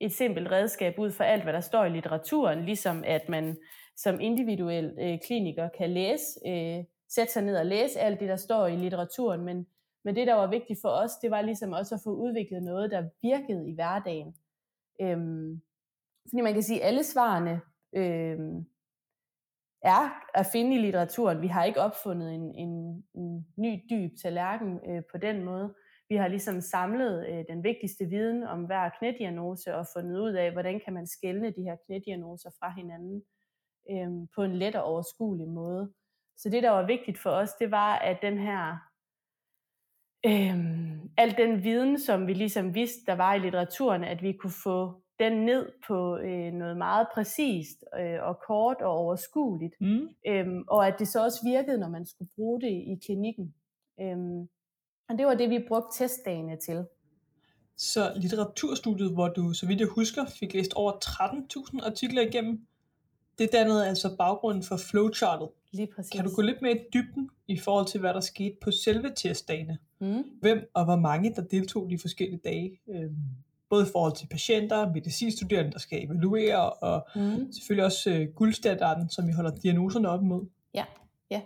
et 0.00 0.12
simpelt 0.12 0.50
redskab 0.50 0.98
ud 0.98 1.10
fra 1.10 1.24
alt, 1.24 1.42
hvad 1.42 1.52
der 1.52 1.60
står 1.60 1.84
i 1.84 1.88
litteraturen, 1.88 2.64
ligesom 2.64 3.04
at 3.06 3.28
man 3.28 3.56
som 3.96 4.20
individuel 4.20 4.96
øh, 5.00 5.18
kliniker 5.26 5.68
kan 5.78 5.90
læse, 5.90 6.24
øh, 6.46 6.84
sætte 7.08 7.32
sig 7.32 7.42
ned 7.42 7.56
og 7.56 7.66
læse 7.66 8.00
alt 8.00 8.20
det, 8.20 8.28
der 8.28 8.36
står 8.36 8.66
i 8.66 8.76
litteraturen, 8.76 9.44
men, 9.44 9.66
men 10.04 10.16
det, 10.16 10.26
der 10.26 10.34
var 10.34 10.46
vigtigt 10.46 10.80
for 10.80 10.88
os, 10.88 11.10
det 11.22 11.30
var 11.30 11.42
ligesom 11.42 11.72
også 11.72 11.94
at 11.94 12.00
få 12.04 12.10
udviklet 12.10 12.62
noget, 12.62 12.90
der 12.90 13.08
virkede 13.22 13.68
i 13.68 13.74
hverdagen. 13.74 14.34
Øhm, 15.00 15.62
fordi 16.28 16.40
man 16.40 16.52
kan 16.52 16.62
sige, 16.62 16.82
at 16.82 16.88
alle 16.88 17.04
svarene 17.04 17.60
øh, 17.92 18.38
er 19.82 20.22
at 20.34 20.46
finde 20.52 20.76
i 20.76 20.78
litteraturen. 20.78 21.42
Vi 21.42 21.46
har 21.46 21.64
ikke 21.64 21.80
opfundet 21.80 22.34
en, 22.34 22.54
en, 22.54 23.04
en 23.14 23.46
ny 23.56 23.80
dyb 23.90 24.10
tallerken 24.22 24.80
øh, 24.88 25.02
på 25.12 25.18
den 25.18 25.44
måde. 25.44 25.74
Vi 26.08 26.16
har 26.16 26.28
ligesom 26.28 26.60
samlet 26.60 27.28
øh, 27.28 27.44
den 27.48 27.64
vigtigste 27.64 28.04
viden 28.04 28.42
om 28.42 28.64
hver 28.64 28.90
knædiagnose 28.98 29.74
og 29.76 29.86
fundet 29.96 30.20
ud 30.20 30.32
af, 30.32 30.52
hvordan 30.52 30.80
kan 30.84 30.92
man 30.92 31.06
skelne 31.06 31.50
de 31.50 31.62
her 31.62 31.76
knædiagnoser 31.86 32.50
fra 32.60 32.72
hinanden. 32.76 33.22
øh, 33.90 34.28
på 34.34 34.42
en 34.42 34.54
let 34.56 34.76
og 34.76 34.84
overskuelig 34.84 35.48
måde. 35.48 35.92
Så 36.36 36.48
det, 36.48 36.62
der 36.62 36.70
var 36.70 36.86
vigtigt 36.86 37.18
for 37.18 37.30
os, 37.30 37.52
det 37.54 37.70
var, 37.70 37.94
at 37.98 38.18
den 38.22 38.38
her, 38.38 38.76
øh, 40.26 40.56
al 41.16 41.36
den 41.36 41.64
viden, 41.64 41.98
som 42.00 42.26
vi 42.26 42.34
ligesom 42.34 42.74
vidste, 42.74 43.06
der 43.06 43.14
var 43.14 43.34
i 43.34 43.38
litteraturen, 43.38 44.04
at 44.04 44.22
vi 44.22 44.32
kunne 44.32 44.52
få 44.64 45.01
den 45.24 45.44
ned 45.44 45.68
på 45.86 46.16
øh, 46.18 46.52
noget 46.52 46.76
meget 46.76 47.06
præcist 47.14 47.84
øh, 48.00 48.22
og 48.22 48.38
kort 48.46 48.76
og 48.80 48.90
overskueligt, 48.92 49.74
Mm. 49.80 50.08
øhm, 50.26 50.64
og 50.68 50.86
at 50.86 50.94
det 50.98 51.08
så 51.08 51.24
også 51.24 51.40
virkede, 51.44 51.78
når 51.78 51.88
man 51.88 52.06
skulle 52.06 52.30
bruge 52.36 52.60
det 52.60 52.70
i 52.70 52.98
klinikken. 53.06 53.54
Øhm, 54.00 54.48
og 55.08 55.18
det 55.18 55.26
var 55.26 55.34
det, 55.34 55.50
vi 55.50 55.64
brugte 55.68 55.88
testdagene 56.04 56.56
til. 56.56 56.86
Så 57.76 58.12
litteraturstudiet, 58.16 59.12
hvor 59.12 59.28
du, 59.28 59.52
så 59.52 59.66
vidt 59.66 59.80
jeg 59.80 59.88
husker, 59.88 60.24
fik 60.26 60.54
læst 60.54 60.72
over 60.74 60.92
13.000 60.92 61.86
artikler 61.86 62.22
igennem, 62.22 62.66
det 63.38 63.52
dannede 63.52 63.88
altså 63.88 64.16
baggrunden 64.18 64.62
for 64.62 64.76
flowchartet. 64.76 65.48
Lige 65.72 65.88
præcis. 65.96 66.12
Kan 66.12 66.24
du 66.24 66.30
gå 66.34 66.42
lidt 66.42 66.62
mere 66.62 66.76
i 66.76 66.80
dybden 66.94 67.30
i 67.48 67.58
forhold 67.58 67.86
til, 67.86 68.00
hvad 68.00 68.14
der 68.14 68.20
skete 68.20 68.56
på 68.62 68.70
selve 68.70 69.10
testdagene? 69.16 69.78
Mm. 69.98 70.22
Hvem 70.40 70.70
og 70.74 70.84
hvor 70.84 70.96
mange, 70.96 71.34
der 71.34 71.42
deltog 71.42 71.90
de 71.90 71.98
forskellige 71.98 72.40
dage? 72.44 72.80
Øhm, 72.88 73.16
både 73.72 73.84
i 73.88 73.92
forhold 73.92 74.16
til 74.16 74.26
patienter, 74.26 74.92
medicinstuderende, 74.92 75.72
der 75.72 75.78
skal 75.78 76.04
evaluere, 76.04 76.72
og 76.72 77.06
Mm. 77.14 77.52
selvfølgelig 77.52 77.84
også 77.84 78.10
øh, 78.10 78.28
guldstandarden, 78.34 79.10
som 79.10 79.26
vi 79.28 79.32
holder 79.32 79.50
diagnoserne 79.50 80.08
op 80.08 80.22
imod. 80.22 80.46
Ja, 80.74 80.84
ja. 81.30 81.40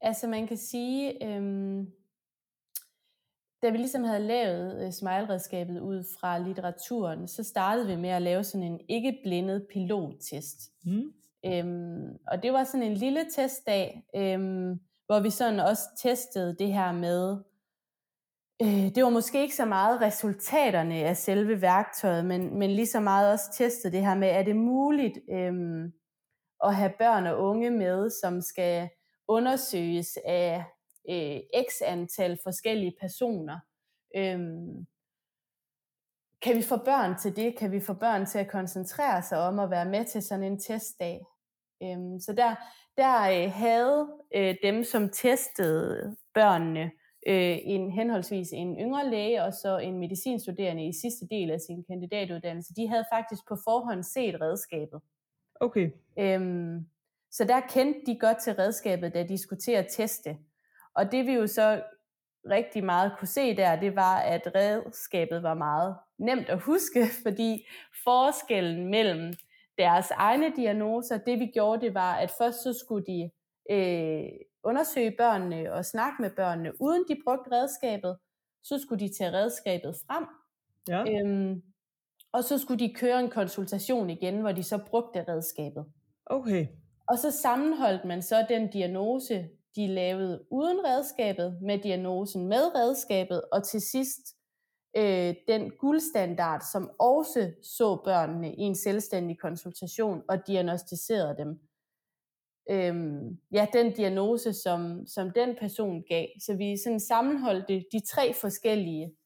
Altså 0.00 0.26
man 0.26 0.46
kan 0.46 0.56
sige, 0.56 1.26
øhm, 1.26 1.86
da 3.62 3.70
vi 3.70 3.76
ligesom 3.76 4.04
havde 4.04 4.20
lavet 4.26 4.84
øh, 4.86 4.92
smile-redskabet 4.92 5.80
ud 5.80 6.04
fra 6.20 6.38
litteraturen, 6.38 7.28
så 7.28 7.42
startede 7.42 7.86
vi 7.86 7.96
med 7.96 8.10
at 8.10 8.22
lave 8.22 8.44
sådan 8.44 8.66
en 8.66 8.80
ikke-blindet 8.88 9.66
pilottest. 9.72 10.70
Mm. 10.84 11.12
Øhm, 11.46 12.18
og 12.26 12.42
det 12.42 12.52
var 12.52 12.64
sådan 12.64 12.82
en 12.86 12.94
lille 12.94 13.24
testdag, 13.36 14.02
øhm, 14.16 14.80
hvor 15.06 15.20
vi 15.20 15.30
sådan 15.30 15.60
også 15.60 15.82
testede 16.02 16.56
det 16.58 16.72
her 16.72 16.92
med, 16.92 17.36
øh, 18.62 18.94
det 18.94 19.04
var 19.04 19.10
måske 19.10 19.42
ikke 19.42 19.56
så 19.56 19.64
meget 19.64 20.00
resultaterne 20.00 20.94
af 20.94 21.16
selve 21.16 21.60
værktøjet, 21.60 22.24
men, 22.24 22.58
men 22.58 22.70
lige 22.70 22.86
så 22.86 23.00
meget 23.00 23.32
også 23.32 23.44
testet 23.54 23.92
det 23.92 24.06
her 24.06 24.14
med, 24.14 24.28
er 24.28 24.42
det 24.42 24.56
muligt 24.56 25.18
øh, 25.32 25.84
at 26.64 26.74
have 26.74 26.92
børn 26.98 27.26
og 27.26 27.42
unge 27.42 27.70
med, 27.70 28.10
som 28.22 28.40
skal 28.40 28.88
undersøges 29.28 30.18
af 30.24 30.64
øh, 31.10 31.40
x 31.68 31.72
antal 31.84 32.38
forskellige 32.44 32.96
personer. 33.00 33.58
Øh, 34.16 34.40
kan 36.42 36.56
vi 36.56 36.62
få 36.62 36.76
børn 36.76 37.18
til 37.18 37.36
det? 37.36 37.56
Kan 37.58 37.72
vi 37.72 37.80
få 37.80 37.94
børn 37.94 38.26
til 38.26 38.38
at 38.38 38.48
koncentrere 38.48 39.22
sig 39.22 39.38
om 39.38 39.58
at 39.58 39.70
være 39.70 39.84
med 39.84 40.04
til 40.04 40.22
sådan 40.22 40.44
en 40.44 40.60
testdag? 40.60 41.20
Øhm, 41.82 42.20
så 42.20 42.32
der, 42.32 42.54
der 42.96 43.44
øh, 43.44 43.52
havde 43.52 44.08
øh, 44.34 44.54
dem, 44.62 44.84
som 44.84 45.08
testede 45.08 46.16
børnene, 46.34 46.90
øh, 47.26 47.58
en 47.62 47.90
henholdsvis 47.90 48.52
en 48.52 48.76
yngre 48.78 49.10
læge 49.10 49.44
og 49.44 49.52
så 49.52 49.78
en 49.78 49.98
medicinstuderende 49.98 50.88
i 50.88 50.92
sidste 50.92 51.26
del 51.30 51.50
af 51.50 51.60
sin 51.60 51.84
kandidatuddannelse, 51.84 52.74
de 52.74 52.88
havde 52.88 53.04
faktisk 53.12 53.42
på 53.48 53.56
forhånd 53.64 54.02
set 54.02 54.40
redskabet. 54.40 55.00
Okay. 55.60 55.90
Øhm, 56.18 56.86
så 57.30 57.44
der 57.44 57.60
kendte 57.60 58.00
de 58.06 58.18
godt 58.18 58.38
til 58.38 58.52
redskabet, 58.52 59.14
da 59.14 59.22
de 59.22 59.38
skulle 59.38 59.60
til 59.60 59.72
at 59.72 59.86
teste. 59.90 60.36
Og 60.94 61.12
det 61.12 61.26
vi 61.26 61.32
jo 61.32 61.46
så 61.46 61.82
rigtig 62.50 62.84
meget 62.84 63.12
kunne 63.18 63.28
se 63.28 63.56
der, 63.56 63.80
det 63.80 63.96
var, 63.96 64.18
at 64.18 64.54
redskabet 64.54 65.42
var 65.42 65.54
meget 65.54 65.96
nemt 66.18 66.48
at 66.48 66.60
huske, 66.60 67.06
fordi 67.24 67.66
forskellen 68.04 68.90
mellem 68.90 69.32
deres 69.78 70.10
egne 70.10 70.56
diagnoser, 70.56 71.18
det 71.18 71.38
vi 71.38 71.46
gjorde, 71.46 71.80
det 71.80 71.94
var, 71.94 72.14
at 72.14 72.30
først 72.38 72.62
så 72.62 72.72
skulle 72.72 73.06
de 73.06 73.30
øh, 73.70 74.28
undersøge 74.66 75.14
børnene 75.18 75.72
og 75.72 75.84
snakke 75.84 76.22
med 76.22 76.30
børnene, 76.30 76.72
uden 76.80 77.04
de 77.08 77.16
brugte 77.24 77.50
redskabet. 77.52 78.18
Så 78.62 78.78
skulle 78.78 79.06
de 79.08 79.14
tage 79.18 79.32
redskabet 79.32 79.96
frem, 80.06 80.24
Ja. 80.88 81.04
øhm, 81.12 81.62
og 82.32 82.44
så 82.44 82.58
skulle 82.58 82.88
de 82.88 82.94
køre 82.94 83.20
en 83.20 83.30
konsultation 83.30 84.10
igen, 84.10 84.40
hvor 84.40 84.52
de 84.52 84.62
så 84.62 84.78
brugte 84.90 85.24
redskabet. 85.28 85.84
Okay. 86.26 86.66
Og 87.08 87.18
så 87.18 87.30
sammenholdt 87.30 88.04
man 88.04 88.22
så 88.22 88.46
den 88.48 88.70
diagnose, 88.70 89.48
de 89.76 89.86
lavede 89.86 90.44
uden 90.50 90.78
redskabet, 90.84 91.58
med 91.62 91.78
diagnosen 91.78 92.48
med 92.48 92.74
redskabet, 92.74 93.42
og 93.52 93.64
til 93.64 93.80
sidst 93.80 94.20
øh, 94.96 95.34
den 95.48 95.70
guldstandard, 95.80 96.62
som 96.72 96.90
også 96.98 97.52
så 97.62 97.96
børnene 98.04 98.54
i 98.54 98.60
en 98.60 98.74
selvstændig 98.74 99.38
konsultation 99.38 100.22
og 100.28 100.46
diagnostiserede 100.46 101.36
dem. 101.38 101.60
Øhm, 102.70 103.38
ja, 103.52 103.66
den 103.72 103.92
diagnose, 103.92 104.52
som, 104.52 105.06
som 105.06 105.30
den 105.30 105.56
person 105.60 106.04
gav. 106.08 106.26
Så 106.40 106.56
vi 106.56 106.76
sådan 106.76 107.00
sammenholdte 107.00 107.84
de 107.92 108.00
tre 108.06 108.34
forskellige 108.34 109.16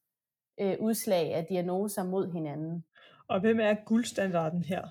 øh, 0.60 0.76
udslag 0.80 1.34
af 1.34 1.46
diagnoser 1.46 2.04
mod 2.04 2.32
hinanden. 2.32 2.84
Og 3.28 3.40
hvem 3.40 3.60
er 3.60 3.74
guldstandarden 3.86 4.62
her? 4.62 4.88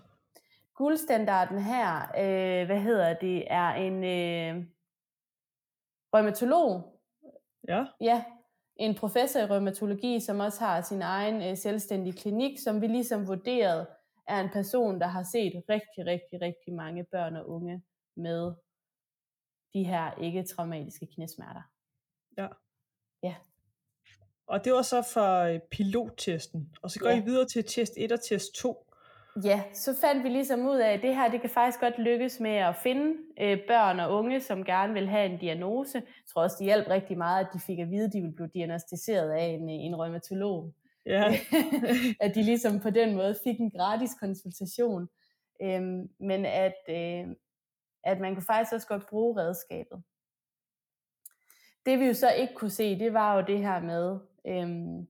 Guldstandarden 0.75 1.59
her, 1.59 1.95
øh, 2.01 2.65
hvad 2.65 2.79
hedder 2.79 3.13
det, 3.13 3.43
er 3.47 3.69
en 3.69 4.03
øh, 4.03 4.65
rheumatolog, 6.13 6.99
Ja. 7.67 7.85
ja, 8.01 8.23
en 8.75 8.95
professor 8.95 9.39
i 9.39 9.45
rheumatologi, 9.45 10.19
som 10.19 10.39
også 10.39 10.59
har 10.59 10.81
sin 10.81 11.01
egen 11.01 11.41
øh, 11.49 11.57
selvstændige 11.57 12.13
klinik, 12.13 12.59
som 12.63 12.81
vi 12.81 12.87
ligesom 12.87 13.27
vurderede 13.27 13.87
er 14.27 14.41
en 14.41 14.49
person, 14.49 14.99
der 14.99 15.07
har 15.07 15.23
set 15.23 15.63
rigtig, 15.69 16.05
rigtig, 16.05 16.41
rigtig 16.41 16.73
mange 16.73 17.03
børn 17.11 17.35
og 17.35 17.49
unge 17.49 17.83
med 18.19 18.53
de 19.73 19.83
her 19.83 20.11
ikke-traumatiske 20.21 21.07
knæsmerter. 21.15 21.61
Ja. 22.37 22.47
Ja. 23.23 23.35
Og 24.47 24.65
det 24.65 24.73
var 24.73 24.81
så 24.81 25.01
for 25.13 25.39
øh, 25.39 25.59
pilottesten. 25.71 26.69
Og 26.81 26.91
så 26.91 26.99
går 26.99 27.09
Ja. 27.09 27.21
I 27.21 27.25
videre 27.25 27.45
til 27.45 27.63
test 27.63 27.93
1 27.97 28.11
og 28.11 28.19
test 28.23 28.55
2. 28.55 28.85
Ja, 29.43 29.63
så 29.73 29.95
fandt 30.01 30.23
vi 30.23 30.29
ligesom 30.29 30.67
ud 30.67 30.77
af, 30.77 30.93
at 30.93 31.01
det 31.01 31.15
her 31.15 31.31
det 31.31 31.41
kan 31.41 31.49
faktisk 31.49 31.79
godt 31.79 31.99
lykkes 31.99 32.39
med 32.39 32.51
at 32.51 32.75
finde 32.75 33.15
øh, 33.41 33.57
børn 33.67 33.99
og 33.99 34.13
unge, 34.13 34.41
som 34.41 34.63
gerne 34.63 34.93
vil 34.93 35.07
have 35.07 35.25
en 35.25 35.37
diagnose. 35.39 35.97
Jeg 35.97 36.25
tror 36.33 36.41
også, 36.41 36.55
det 36.59 36.65
hjalp 36.65 36.89
rigtig 36.89 37.17
meget, 37.17 37.45
at 37.45 37.49
de 37.53 37.59
fik 37.59 37.79
at 37.79 37.91
vide, 37.91 38.05
at 38.05 38.13
de 38.13 38.21
ville 38.21 38.35
blive 38.35 38.49
diagnostiseret 38.53 39.31
af 39.31 39.45
en, 39.45 39.69
en 39.69 39.95
rheumatolog. 39.95 40.73
Ja. 41.05 41.33
at 42.25 42.35
de 42.35 42.43
ligesom 42.43 42.79
på 42.79 42.89
den 42.89 43.15
måde 43.15 43.35
fik 43.43 43.59
en 43.59 43.71
gratis 43.71 44.11
konsultation. 44.19 45.09
Øhm, 45.61 46.09
men 46.19 46.45
at, 46.45 46.75
øh, 46.89 47.27
at 48.03 48.19
man 48.19 48.33
kunne 48.33 48.45
faktisk 48.45 48.73
også 48.73 48.87
godt 48.87 49.07
bruge 49.09 49.41
redskabet. 49.41 50.03
Det 51.85 51.99
vi 51.99 52.05
jo 52.05 52.13
så 52.13 52.29
ikke 52.31 52.53
kunne 52.53 52.69
se, 52.71 52.99
det 52.99 53.13
var 53.13 53.35
jo 53.35 53.45
det 53.47 53.59
her 53.59 53.81
med, 53.81 54.19
øhm, 54.47 55.07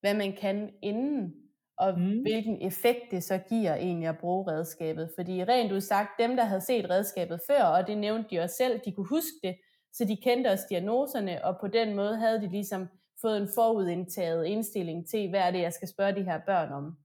hvad 0.00 0.14
man 0.14 0.36
kan 0.40 0.72
inden, 0.82 1.34
og 1.76 1.98
Mm. 1.98 2.22
hvilken 2.22 2.62
effekt 2.62 3.00
det 3.10 3.24
så 3.24 3.38
giver 3.48 3.74
egentlig 3.74 4.08
at 4.08 4.18
bruge 4.18 4.52
redskabet. 4.52 5.10
Fordi 5.18 5.44
rent 5.44 5.72
udsagt, 5.72 6.08
dem 6.18 6.36
der 6.36 6.44
havde 6.44 6.60
set 6.60 6.90
redskabet 6.90 7.40
før, 7.50 7.62
og 7.62 7.86
det 7.86 7.98
nævnte 7.98 8.30
de 8.30 8.40
også 8.40 8.56
selv, 8.56 8.80
de 8.84 8.92
kunne 8.92 9.08
huske 9.08 9.36
det, 9.42 9.56
så 9.92 10.04
de 10.04 10.16
kendte 10.16 10.48
også 10.48 10.64
diagnoserne, 10.70 11.44
og 11.44 11.56
på 11.60 11.68
den 11.68 11.94
måde 11.94 12.16
havde 12.16 12.40
de 12.40 12.48
ligesom 12.50 12.88
fået 13.20 13.36
en 13.42 13.48
forudindtaget 13.54 14.44
indstilling 14.46 15.08
til, 15.08 15.30
hvad 15.30 15.40
er 15.40 15.50
det, 15.50 15.60
jeg 15.60 15.72
skal 15.72 15.88
spørge 15.88 16.14
de 16.14 16.22
her 16.24 16.40
børn 16.46 16.72
om. 16.72 16.96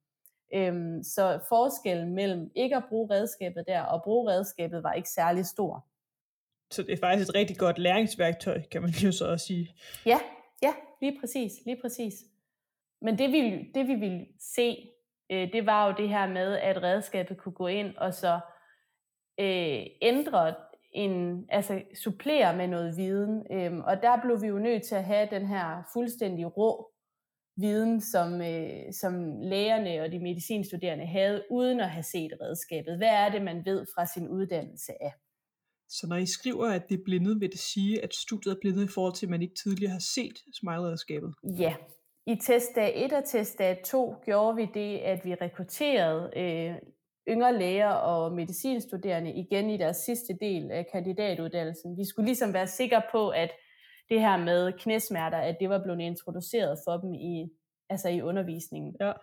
Øhm, 0.53 1.03
så 1.03 1.39
forskellen 1.49 2.15
mellem 2.15 2.51
ikke 2.55 2.75
at 2.75 2.83
bruge 2.89 3.09
redskabet 3.13 3.63
der, 3.67 3.81
og 3.81 4.03
bruge 4.03 4.31
redskabet 4.31 4.83
var 4.83 4.93
ikke 4.93 5.09
særlig 5.09 5.45
stor. 5.45 5.85
Så 6.71 6.83
det 6.83 6.93
er 6.93 6.97
faktisk 6.97 7.29
et 7.29 7.35
rigtig 7.35 7.57
godt 7.57 7.77
læringsværktøj, 7.77 8.61
kan 8.71 8.81
man 8.81 8.91
jo 8.91 9.11
så 9.11 9.31
også 9.31 9.45
sige. 9.45 9.75
Ja, 10.05 10.19
ja, 10.61 10.73
lige 11.01 11.19
præcis, 11.19 11.51
lige 11.65 11.81
præcis. 11.81 12.13
Men 13.01 13.17
det 13.17 13.31
vi, 13.31 13.71
det 13.75 13.87
vi 13.87 13.95
ville 13.95 14.25
se, 14.39 14.89
øh, 15.29 15.53
det 15.53 15.65
var 15.65 15.87
jo 15.87 15.93
det 15.97 16.09
her 16.09 16.27
med, 16.27 16.57
at 16.57 16.83
redskabet 16.83 17.37
kunne 17.37 17.53
gå 17.53 17.67
ind 17.67 17.95
og 17.97 18.13
så 18.13 18.39
øh, 19.39 19.85
ændre 20.01 20.55
en, 20.91 21.45
altså 21.49 21.81
supplere 22.03 22.57
med 22.57 22.67
noget 22.67 22.97
viden. 22.97 23.45
Øhm, 23.51 23.81
og 23.81 24.01
der 24.01 24.21
blev 24.21 24.41
vi 24.41 24.47
jo 24.47 24.59
nødt 24.59 24.83
til 24.83 24.95
at 24.95 25.03
have 25.03 25.27
den 25.31 25.47
her 25.47 25.89
fuldstændig 25.93 26.57
rå 26.57 26.91
viden, 27.61 28.01
som, 28.01 28.41
øh, 28.41 28.93
som 29.01 29.41
lægerne 29.41 30.01
og 30.03 30.11
de 30.11 30.19
medicinstuderende 30.19 31.05
havde, 31.05 31.43
uden 31.51 31.79
at 31.79 31.89
have 31.89 32.03
set 32.03 32.31
redskabet. 32.41 32.97
Hvad 32.97 33.07
er 33.07 33.29
det, 33.29 33.41
man 33.41 33.65
ved 33.65 33.85
fra 33.95 34.05
sin 34.05 34.27
uddannelse 34.27 34.91
af? 35.01 35.13
Så 35.89 36.07
når 36.07 36.15
I 36.15 36.25
skriver, 36.25 36.67
at 36.67 36.89
det 36.89 36.99
er 36.99 37.03
blindet, 37.05 37.41
vil 37.41 37.51
det 37.51 37.59
sige, 37.59 38.03
at 38.03 38.15
studiet 38.15 38.51
er 38.55 38.59
blindet 38.61 38.83
i 38.83 38.93
forhold 38.93 39.13
til, 39.13 39.25
at 39.25 39.29
man 39.29 39.41
ikke 39.41 39.55
tidligere 39.63 39.91
har 39.91 40.03
set 40.15 40.37
smile-redskabet? 40.53 41.33
Ja, 41.43 41.75
i 42.27 42.35
testdag 42.35 43.05
1 43.05 43.13
og 43.13 43.23
testdag 43.25 43.81
2 43.85 44.15
gjorde 44.25 44.55
vi 44.55 44.67
det, 44.73 44.97
at 44.97 45.25
vi 45.25 45.35
rekrutterede 45.35 46.31
øh, 46.37 46.75
yngre 47.29 47.57
læger 47.59 47.89
og 47.89 48.31
medicinstuderende 48.31 49.33
igen 49.33 49.69
i 49.69 49.77
deres 49.77 49.97
sidste 49.97 50.37
del 50.41 50.71
af 50.71 50.87
kandidatuddannelsen. 50.91 51.97
Vi 51.97 52.05
skulle 52.05 52.25
ligesom 52.25 52.53
være 52.53 52.67
sikre 52.67 53.01
på, 53.11 53.29
at 53.29 53.51
det 54.09 54.21
her 54.21 54.37
med 54.37 54.73
knæsmerter, 54.73 55.37
at 55.37 55.57
det 55.59 55.69
var 55.69 55.83
blevet 55.83 55.99
introduceret 55.99 56.79
for 56.85 56.97
dem 56.97 57.13
i, 57.13 57.49
altså 57.89 58.09
i 58.09 58.21
undervisningen. 58.21 58.95
Ja. 59.01 59.13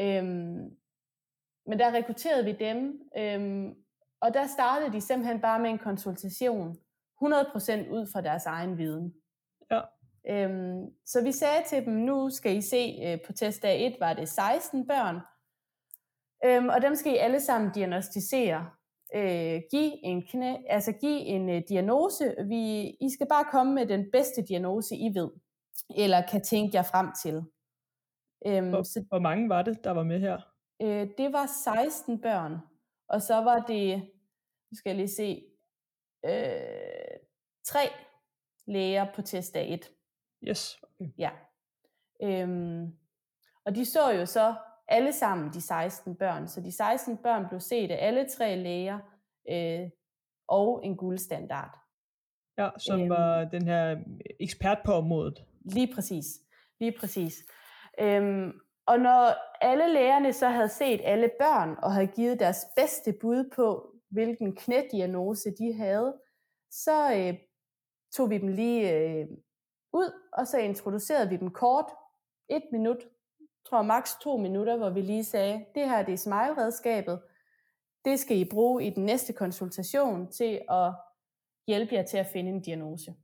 Øhm, 0.00 0.76
men 1.66 1.78
der 1.78 1.92
rekrutterede 1.92 2.44
vi 2.44 2.52
dem, 2.52 3.00
øhm, 3.18 3.74
og 4.20 4.34
der 4.34 4.46
startede 4.46 4.92
de 4.92 5.00
simpelthen 5.00 5.40
bare 5.40 5.60
med 5.60 5.70
en 5.70 5.78
konsultation, 5.78 6.78
100% 7.22 7.90
ud 7.90 8.10
fra 8.12 8.20
deres 8.20 8.46
egen 8.46 8.78
viden. 8.78 9.14
Ja. 9.70 9.80
Øhm, 10.28 10.86
så 11.06 11.22
vi 11.22 11.32
sagde 11.32 11.64
til 11.68 11.84
dem, 11.84 11.92
nu 11.94 12.30
skal 12.30 12.56
I 12.56 12.60
se, 12.60 13.00
øh, 13.06 13.18
på 13.26 13.32
testdag 13.32 13.86
1 13.86 13.96
var 14.00 14.12
det 14.12 14.28
16 14.28 14.86
børn, 14.86 15.20
øhm, 16.44 16.68
og 16.68 16.82
dem 16.82 16.94
skal 16.94 17.12
I 17.12 17.16
alle 17.16 17.40
sammen 17.40 17.72
diagnostisere. 17.72 18.70
Øh, 19.14 19.62
give 19.70 20.04
en, 20.04 20.26
knæ, 20.26 20.56
altså 20.68 20.92
give 20.92 21.18
en 21.20 21.48
øh, 21.50 21.62
diagnose. 21.68 22.34
Vi, 22.48 22.90
I 23.00 23.10
skal 23.14 23.26
bare 23.28 23.44
komme 23.50 23.74
med 23.74 23.86
den 23.86 24.10
bedste 24.12 24.42
diagnose, 24.48 24.96
I 24.96 25.10
ved, 25.14 25.30
eller 25.96 26.22
kan 26.30 26.42
tænke 26.42 26.76
jer 26.76 26.82
frem 26.82 27.08
til. 27.22 27.42
Øhm, 28.46 28.68
Hvor, 28.68 28.82
så 28.82 29.04
hvor 29.08 29.18
mange 29.18 29.48
var 29.48 29.62
det, 29.62 29.84
der 29.84 29.90
var 29.90 30.02
med 30.02 30.20
her? 30.20 30.40
øh, 30.82 31.08
det 31.18 31.32
var 31.32 31.46
16 31.64 32.20
børn, 32.20 32.58
og 33.08 33.22
så 33.22 33.34
var 33.34 33.60
det, 33.60 33.98
nu 34.70 34.76
skal 34.76 34.90
jeg 34.90 34.96
lige 34.96 35.08
se, 35.08 35.44
øh, 36.24 37.18
tre 37.66 37.80
læger 38.66 39.06
på 39.14 39.22
testdag 39.22 39.72
1. 39.72 39.90
Yes. 40.48 40.80
Okay. 40.82 41.10
Ja. 41.18 41.30
Øhm, 42.22 42.92
og 43.64 43.74
de 43.74 43.84
så 43.84 44.10
jo 44.10 44.26
så 44.26 44.54
alle 44.88 45.12
sammen 45.12 45.52
de 45.52 45.60
16 45.60 46.16
børn. 46.16 46.48
Så 46.48 46.60
de 46.60 46.72
16 46.72 47.16
børn 47.16 47.48
blev 47.48 47.60
set 47.60 47.90
af 47.90 48.06
alle 48.06 48.28
tre 48.28 48.56
læger 48.56 48.98
øh, 49.50 49.90
og 50.48 50.84
en 50.84 50.96
guldstandard. 50.96 51.78
Ja, 52.58 52.70
som 52.78 53.00
Øhm. 53.00 53.08
var 53.10 53.44
den 53.44 53.62
her 53.68 53.96
ekspert 54.40 54.78
på 54.84 54.92
området. 54.92 55.44
Lige 55.64 55.94
præcis. 55.94 56.24
Lige 56.80 56.94
præcis. 57.00 57.34
Øhm, 58.00 58.52
og 58.86 58.98
når 59.00 59.34
alle 59.60 59.92
lægerne 59.92 60.32
så 60.32 60.48
havde 60.48 60.68
set 60.68 61.00
alle 61.04 61.30
børn 61.40 61.76
og 61.82 61.92
havde 61.92 62.06
givet 62.06 62.40
deres 62.40 62.66
bedste 62.76 63.14
bud 63.20 63.50
på, 63.56 63.90
hvilken 64.10 64.56
knædiagnose 64.56 65.50
de 65.58 65.74
havde, 65.74 66.18
så 66.70 67.14
øh, 67.16 67.34
tog 68.16 68.30
vi 68.30 68.38
dem 68.38 68.48
lige 68.48 68.92
øh, 68.98 69.26
ud, 69.92 70.12
og 70.32 70.46
så 70.46 70.58
introducerede 70.58 71.28
vi 71.28 71.36
dem 71.36 71.50
kort. 71.50 71.86
Et 72.50 72.62
minut, 72.72 72.98
tror 73.68 73.82
maks 73.82 74.16
to 74.22 74.36
minutter, 74.36 74.76
hvor 74.76 74.90
vi 74.90 75.00
lige 75.00 75.24
sagde, 75.24 75.64
det 75.74 75.88
her 75.88 76.02
det 76.02 76.12
er 76.12 76.16
smile-redskabet. 76.18 77.20
Det 78.04 78.20
skal 78.20 78.36
I 78.36 78.44
bruge 78.44 78.84
i 78.84 78.90
den 78.90 79.04
næste 79.04 79.32
konsultation 79.32 80.30
til 80.32 80.60
at 80.70 80.92
hjælpe 81.66 81.94
jer 81.94 82.02
til 82.02 82.16
at 82.16 82.26
finde 82.26 82.50
en 82.50 82.60
diagnose. 82.60 83.14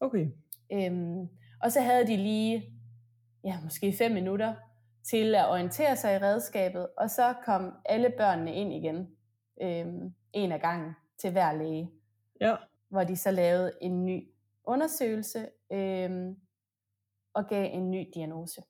Okay. 0.00 0.26
Øhm, 0.72 1.28
og 1.62 1.72
så 1.72 1.80
havde 1.80 2.06
de 2.06 2.16
lige, 2.16 2.72
ja, 3.44 3.60
måske 3.64 3.94
fem 3.98 4.12
minutter 4.12 4.54
til 5.10 5.34
at 5.34 5.48
orientere 5.50 5.96
sig 5.96 6.14
i 6.14 6.18
redskabet, 6.18 6.88
og 6.98 7.10
så 7.10 7.34
kom 7.44 7.72
alle 7.84 8.10
børnene 8.18 8.54
ind 8.54 8.72
igen, 8.72 9.16
øhm, 9.62 10.14
en 10.32 10.52
af 10.52 10.60
gangen, 10.60 10.92
til 11.18 11.30
hver 11.32 11.52
læge, 11.52 11.90
Ja. 12.40 12.56
hvor 12.88 13.04
de 13.04 13.16
så 13.16 13.30
lavede 13.30 13.72
en 13.80 14.04
ny 14.04 14.28
undersøgelse 14.64 15.48
øhm, 15.72 16.36
og 17.34 17.46
gav 17.48 17.70
en 17.72 17.90
ny 17.90 18.10
diagnose. 18.14 18.62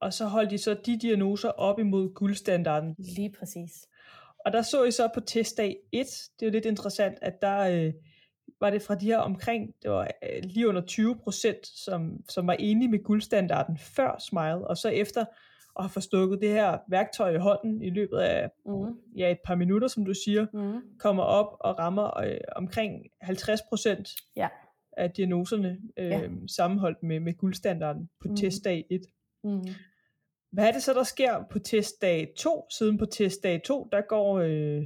Og 0.00 0.12
så 0.12 0.24
holdt 0.26 0.50
de 0.50 0.58
så 0.58 0.76
de 0.86 0.98
diagnoser 0.98 1.48
op 1.48 1.78
imod 1.78 2.14
guldstandarden. 2.14 2.94
Lige 2.98 3.32
præcis. 3.38 3.72
Og 4.46 4.52
der 4.52 4.62
så 4.62 4.84
I 4.84 4.90
så 4.90 5.08
på 5.14 5.20
testdag 5.20 5.76
1, 5.92 6.06
det 6.40 6.46
er 6.46 6.50
jo 6.50 6.52
lidt 6.52 6.64
interessant, 6.64 7.18
at 7.22 7.42
der 7.42 7.58
øh, 7.58 7.92
var 8.60 8.70
det 8.70 8.82
fra 8.82 8.94
de 8.94 9.06
her 9.06 9.18
omkring, 9.18 9.74
det 9.82 9.90
var 9.90 10.10
øh, 10.22 10.42
lige 10.42 10.68
under 10.68 10.80
20 10.86 11.16
procent, 11.16 11.66
som, 11.66 12.20
som 12.28 12.46
var 12.46 12.52
enige 12.52 12.88
med 12.88 13.04
guldstandarden 13.04 13.78
før 13.78 14.16
Smile, 14.18 14.68
og 14.68 14.76
så 14.76 14.88
efter 14.88 15.20
at 15.78 15.84
have 15.84 15.90
forstukket 15.90 16.40
det 16.40 16.50
her 16.50 16.78
værktøj 16.88 17.30
i 17.34 17.38
hånden 17.38 17.82
i 17.82 17.90
løbet 17.90 18.18
af 18.18 18.50
Mm, 18.66 18.96
ja, 19.16 19.30
et 19.30 19.38
par 19.44 19.54
minutter, 19.54 19.88
som 19.88 20.04
du 20.04 20.14
siger, 20.14 20.46
mm, 20.52 20.80
kommer 20.98 21.22
op 21.22 21.56
og 21.60 21.78
rammer 21.78 22.20
øh, 22.20 22.38
omkring 22.56 23.06
50 23.20 23.60
procent 23.68 24.08
ja. 24.36 24.48
af 24.92 25.10
diagnoserne 25.10 25.78
øh, 25.96 26.06
Ja. 26.06 26.28
sammenholdt 26.46 27.02
med, 27.02 27.20
med 27.20 27.34
guldstandarden 27.34 28.08
på 28.20 28.28
mm. 28.28 28.36
testdag 28.36 28.84
1. 28.90 29.00
Mm, 29.44 29.62
Hvad 30.52 30.68
er 30.68 30.72
det 30.72 30.82
så, 30.82 30.94
der 30.94 31.02
sker 31.02 31.44
på 31.50 31.58
testdag 31.58 32.32
2? 32.36 32.66
Siden 32.70 32.98
på 32.98 33.06
testdag 33.06 33.62
2, 33.64 33.88
der 33.92 34.00
går, 34.00 34.38
øh, 34.38 34.82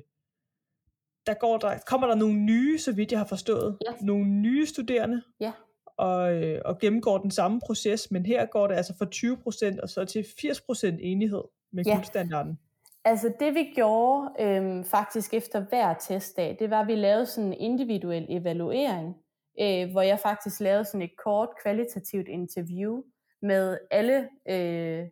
der 1.27 1.35
går 1.35 1.59
der, 1.59 1.79
kommer 1.87 2.07
der 2.07 2.14
nogle 2.14 2.35
nye, 2.38 2.79
så 2.79 2.92
vidt 2.92 3.11
jeg 3.12 3.20
har 3.20 3.27
forstået, 3.27 3.79
Ja. 3.87 3.92
nogle 4.07 4.25
nye 4.25 4.66
studerende, 4.66 5.22
Ja. 5.40 5.53
og, 5.96 6.35
øh, 6.35 6.61
og 6.64 6.79
gennemgår 6.79 7.18
den 7.18 7.31
samme 7.31 7.61
proces, 7.66 8.11
men 8.11 8.27
her 8.27 8.46
går 8.46 8.66
det 8.66 8.75
altså 8.75 8.94
fra 8.98 9.07
20% 9.07 9.81
og 9.81 9.88
så 9.88 10.05
til 10.05 10.25
80% 10.25 10.98
enighed 11.01 11.42
med 11.72 11.85
Ja. 11.87 11.94
guldstandarden. 11.94 12.59
Altså 13.05 13.33
det 13.40 13.55
vi 13.55 13.72
gjorde 13.75 14.31
øhm, 14.40 14.85
faktisk 14.85 15.35
efter 15.35 15.61
hver 15.68 15.94
testdag, 15.94 16.57
det 16.59 16.70
var, 16.70 16.81
at 16.81 16.87
vi 16.88 16.94
lavede 16.94 17.27
sådan 17.27 17.53
en 17.53 17.61
individuel 17.61 18.27
evaluering, 18.29 19.16
øh, 19.61 19.90
hvor 19.90 20.03
jeg 20.03 20.18
faktisk 20.18 20.61
lavede 20.61 20.85
sådan 20.85 21.03
et 21.03 21.16
kort 21.25 21.48
kvalitativt 21.62 22.29
interview 22.29 23.03
med 23.42 23.79
alle 23.90 24.29
øh, 24.48 25.07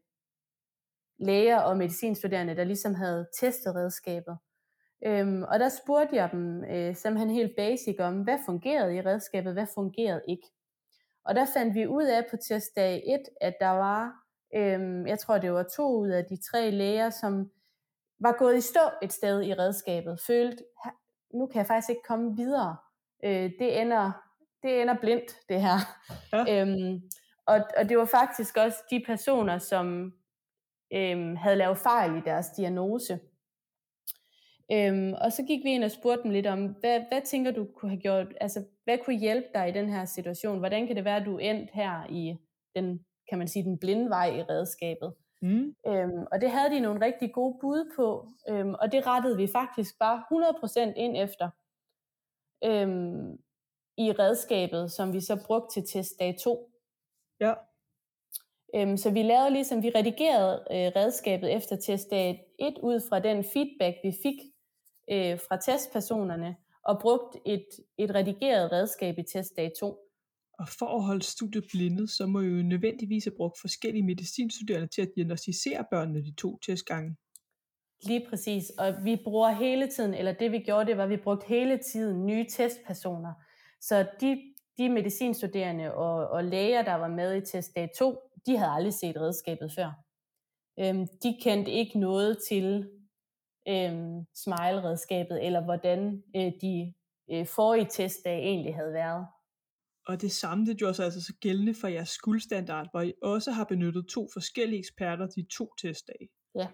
læger 1.21 1.61
og 1.61 1.77
medicinstuderende, 1.77 2.57
der 2.57 2.65
ligesom 2.65 2.95
havde 2.95 3.27
testet 3.41 3.75
redskabet. 3.75 4.39
Øhm, 5.07 5.43
og 5.43 5.59
der 5.61 5.69
spurgte 5.69 6.17
jeg 6.17 6.29
dem 6.33 6.65
øh, 6.65 6.97
simpelthen 6.97 7.31
helt 7.31 7.57
basic 7.57 7.97
om, 8.01 8.23
hvad 8.23 8.39
fungerede 8.47 8.97
i 8.97 9.01
redskabet, 9.01 9.53
hvad 9.53 9.67
fungerede 9.75 10.23
ikke. 10.29 10.47
Og 11.25 11.35
der 11.35 11.47
fandt 11.55 11.75
vi 11.75 11.87
ud 11.87 12.05
af 12.05 12.27
på 12.31 12.37
testdag 12.37 13.03
1, 13.07 13.21
at 13.41 13.55
der 13.61 13.69
var, 13.69 14.13
øhm, 14.55 15.07
jeg 15.07 15.19
tror 15.19 15.39
det 15.39 15.53
var 15.53 15.63
to 15.63 15.97
ud 16.01 16.09
af 16.09 16.25
de 16.25 16.37
tre 16.51 16.71
læger, 16.71 17.11
som 17.11 17.51
var 18.21 18.33
gået 18.39 18.57
i 18.57 18.61
stå 18.61 18.81
et 19.03 19.13
sted 19.13 19.43
i 19.43 19.55
redskabet, 19.55 20.21
følte, 20.27 20.65
"Ha- 20.85 20.91
nu 21.35 21.47
kan 21.47 21.59
jeg 21.59 21.67
faktisk 21.67 21.91
ikke 21.91 22.03
komme 22.09 22.37
videre. 22.37 22.77
Øh, 23.25 23.51
det, 23.59 23.81
ender, 23.81 24.13
det 24.63 24.83
ender 24.83 24.97
blindt, 25.01 25.37
det 25.49 25.61
her. 25.61 25.79
Ja. 26.33 26.63
Øhm, 26.63 27.03
og, 27.47 27.61
og 27.77 27.89
det 27.89 27.99
var 27.99 28.05
faktisk 28.05 28.57
også 28.57 28.79
de 28.91 29.03
personer, 29.07 29.59
som 29.59 30.13
øhm, 30.93 31.37
havde 31.37 31.57
lavet 31.57 31.79
fejl 31.79 32.17
i 32.17 32.21
deres 32.25 32.49
diagnose. 32.51 33.21
Øhm, 34.73 35.13
og 35.21 35.33
så 35.33 35.43
gik 35.43 35.65
vi 35.65 35.71
ind 35.71 35.85
og 35.85 35.91
spurgte 35.91 36.23
dem 36.23 36.31
lidt 36.31 36.47
om, 36.47 36.67
hvad, 36.67 37.01
hvad 37.09 37.23
tænker 37.25 37.51
du 37.51 37.67
kunne 37.77 37.91
have 37.91 38.01
gjort, 38.01 38.27
altså 38.41 38.65
hvad 38.85 38.99
kunne 39.05 39.19
hjælpe 39.19 39.49
dig 39.55 39.69
i 39.69 39.73
den 39.73 39.89
her 39.89 40.05
situation? 40.05 40.59
Hvordan 40.59 40.87
kan 40.87 40.97
det 40.97 41.05
være, 41.05 41.17
at 41.17 41.27
du 41.27 41.39
endt 41.39 41.71
her 41.71 42.07
i 42.11 42.37
den, 42.77 43.05
kan 43.29 43.39
man 43.39 43.49
sige, 43.49 43.65
den 43.65 43.79
blinde 43.79 44.11
vej 44.11 44.27
i 44.27 44.43
redskabet? 44.43 45.15
Mm. 45.43 45.75
Øhm, 45.87 46.27
og 46.33 46.41
det 46.41 46.51
havde 46.51 46.71
de 46.71 46.81
nogle 46.81 47.05
rigtig 47.07 47.33
gode 47.33 47.59
bud 47.61 47.93
på, 47.97 48.29
øhm, 48.49 48.75
og 48.75 48.93
det 48.93 49.07
rettede 49.07 49.37
vi 49.37 49.47
faktisk 49.47 49.99
bare 49.99 50.25
100% 50.91 50.93
ind 50.97 51.17
efter 51.17 51.51
øhm, 52.65 53.39
i 53.99 54.13
redskabet, 54.13 54.93
som 54.93 55.13
vi 55.13 55.21
så 55.21 55.45
brugte 55.47 55.75
til 55.75 55.89
testdag 55.93 56.37
2. 56.45 56.71
Ja. 57.41 57.55
Øhm, 58.75 58.97
så 58.97 59.11
vi 59.11 59.23
lavede 59.23 59.51
ligesom, 59.51 59.83
vi 59.83 59.91
redigerede 59.95 60.65
øh, 60.71 61.03
redskabet 61.03 61.55
efter 61.57 61.77
testdag 61.77 62.45
1 62.59 62.75
ud 62.83 63.01
fra 63.09 63.19
den 63.19 63.45
feedback, 63.45 63.97
vi 64.05 64.13
fik 64.23 64.39
øh, 65.11 65.39
fra 65.49 65.57
testpersonerne, 65.57 66.57
og 66.85 66.99
brugt 67.01 67.37
et, 67.47 67.67
et 67.99 68.15
redigeret 68.15 68.73
redskab 68.73 69.19
i 69.19 69.23
testdag 69.23 69.73
2. 69.81 69.99
Og 70.59 70.69
for 70.79 70.87
at 70.87 71.03
holde 71.03 71.23
studiet 71.23 71.65
blindet, 71.73 72.11
så 72.11 72.27
må 72.27 72.41
I 72.41 72.47
jo 72.47 72.63
nødvendigvis 72.63 73.25
have 73.25 73.37
brugt 73.37 73.61
forskellige 73.61 74.03
medicinstuderende 74.03 74.87
til 74.87 75.03
at 75.03 75.11
diagnostisere 75.17 75.85
børnene 75.91 76.25
de 76.25 76.35
to 76.35 76.59
testgange. 76.59 77.17
Lige 78.03 78.27
præcis, 78.29 78.71
og 78.79 79.05
vi 79.05 79.17
bruger 79.25 79.51
hele 79.51 79.87
tiden, 79.87 80.15
eller 80.15 80.33
det 80.33 80.53
vi 80.53 80.59
gjorde, 80.59 80.87
det 80.87 80.97
var, 80.97 81.05
at 81.05 81.11
vi 81.11 81.17
brugte 81.17 81.47
hele 81.47 81.79
tiden 81.79 82.27
nye 82.27 82.47
testpersoner. 82.51 83.33
Så 83.81 84.07
de, 84.21 84.43
de 84.79 84.89
medicinstuderende 84.89 85.95
og, 85.95 86.29
og 86.29 86.45
læger, 86.45 86.83
der 86.83 86.95
var 86.95 87.09
med 87.09 87.37
i 87.37 87.47
testdag 87.47 87.91
2, 87.99 88.19
de 88.47 88.57
havde 88.57 88.71
aldrig 88.71 88.95
set 88.95 89.17
redskabet 89.17 89.73
før. 89.73 89.91
Øhm, 90.81 91.07
de 91.23 91.39
kendte 91.43 91.71
ikke 91.71 91.99
noget 91.99 92.39
til 92.49 92.91
øhm, 93.69 94.27
smile-redskabet, 94.35 95.47
eller 95.47 95.65
hvordan 95.65 96.23
øh, 96.37 96.53
de 96.61 96.95
øh, 97.31 97.47
forrige 97.47 97.87
testdag 97.91 98.39
egentlig 98.39 98.75
havde 98.75 98.93
været. 98.93 99.27
Og 100.07 100.21
det 100.21 100.33
samme, 100.33 100.67
det 100.67 100.79
gjorde 100.79 100.95
sig 100.95 101.05
altså 101.05 101.23
så 101.25 101.35
gældende 101.41 101.75
for 101.81 101.89
jeres 101.89 102.19
guldstandard, 102.19 102.89
hvor 102.91 103.01
I 103.01 103.13
også 103.23 103.51
har 103.51 103.65
benyttet 103.65 104.07
to 104.09 104.29
forskellige 104.33 104.79
eksperter 104.79 105.27
de 105.27 105.47
to 105.57 105.75
testdage. 105.83 106.29
Ja. 106.55 106.69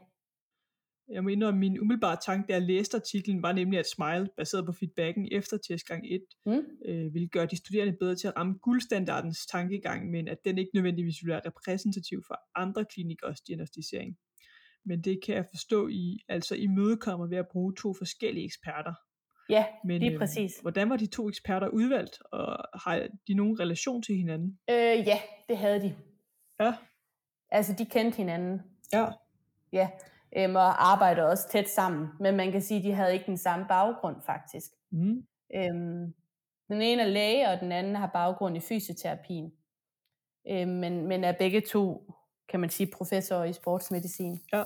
Jeg 1.09 1.23
må 1.23 1.29
indrømme, 1.29 1.61
min 1.61 1.81
umiddelbare 1.81 2.17
tanke, 2.27 2.49
da 2.49 2.53
jeg 2.53 2.63
læste 2.63 2.97
artiklen, 2.97 3.43
var 3.43 3.53
nemlig, 3.53 3.79
at 3.79 3.87
Smile, 3.97 4.29
baseret 4.37 4.67
på 4.67 4.73
feedbacken 4.73 5.29
efter 5.33 5.57
testgang 5.69 6.05
1, 6.13 6.23
Mm? 6.47 6.63
øh, 6.85 7.15
ville 7.15 7.29
gøre 7.29 7.47
de 7.47 7.57
studerende 7.57 7.93
bedre 8.01 8.15
til 8.15 8.29
at 8.29 8.37
ramme 8.37 8.55
guldstandardens 8.63 9.47
tankegang, 9.47 10.11
men 10.11 10.29
at 10.29 10.39
den 10.45 10.59
ikke 10.59 10.71
nødvendigvis 10.75 11.15
ville 11.23 11.33
være 11.33 11.43
repræsentativ 11.47 12.23
for 12.27 12.39
andre 12.55 12.85
klinikers 12.85 13.41
diagnostisering. 13.41 14.17
Men 14.85 15.01
det 15.01 15.21
kan 15.27 15.35
jeg 15.35 15.45
forstå, 15.51 15.89
I 15.89 16.19
altså 16.29 16.55
imødekommer 16.55 17.27
ved 17.27 17.37
at 17.37 17.49
bruge 17.53 17.75
to 17.75 17.95
forskellige 17.95 18.45
eksperter. 18.45 18.95
Ja, 19.49 19.65
Men, 19.85 20.01
lige 20.01 20.13
øh, 20.13 20.19
præcis. 20.19 20.59
Hvordan 20.63 20.91
var 20.91 20.97
de 20.97 21.07
to 21.07 21.29
eksperter 21.29 21.69
udvalgt, 21.69 22.19
og 22.33 22.65
har 22.85 23.09
de 23.29 23.35
nogen 23.35 23.61
relation 23.61 24.03
til 24.03 24.15
hinanden? 24.17 24.59
Øh, 24.71 24.77
ja, 25.07 25.19
det 25.49 25.59
havde 25.59 25.81
de. 25.81 25.95
Ja. 26.61 26.75
Altså, 27.51 27.73
de 27.79 27.85
kendte 27.87 28.17
hinanden. 28.17 28.61
Ja. 28.93 29.07
Ja, 29.73 29.89
øhm, 30.37 30.57
og 30.57 30.93
arbejder 30.93 31.23
også 31.23 31.49
tæt 31.49 31.69
sammen. 31.69 32.09
Men 32.21 32.37
man 32.37 32.53
kan 32.53 32.63
sige, 32.63 32.79
at 32.79 32.85
de 32.85 32.93
havde 32.93 33.13
ikke 33.13 33.27
den 33.27 33.39
samme 33.39 33.67
baggrund 33.69 34.17
faktisk. 34.27 34.71
Mm. 34.91 35.27
Øhm, 35.55 36.15
den 36.69 36.83
ene 36.83 37.03
er 37.03 37.07
læge, 37.07 37.49
og 37.49 37.61
den 37.61 37.73
anden 37.73 37.97
har 37.97 38.11
baggrund 38.13 38.57
i 38.57 38.61
fysioterapien. 38.61 39.53
Øhm, 40.51 40.71
men, 40.71 41.07
men 41.07 41.25
er 41.25 41.33
begge 41.39 41.61
to, 41.61 42.13
kan 42.49 42.61
man 42.61 42.71
sige, 42.71 42.91
professorer 42.93 43.45
i 43.45 43.53
sportsmedicin. 43.53 44.41
Ja. 44.53 44.65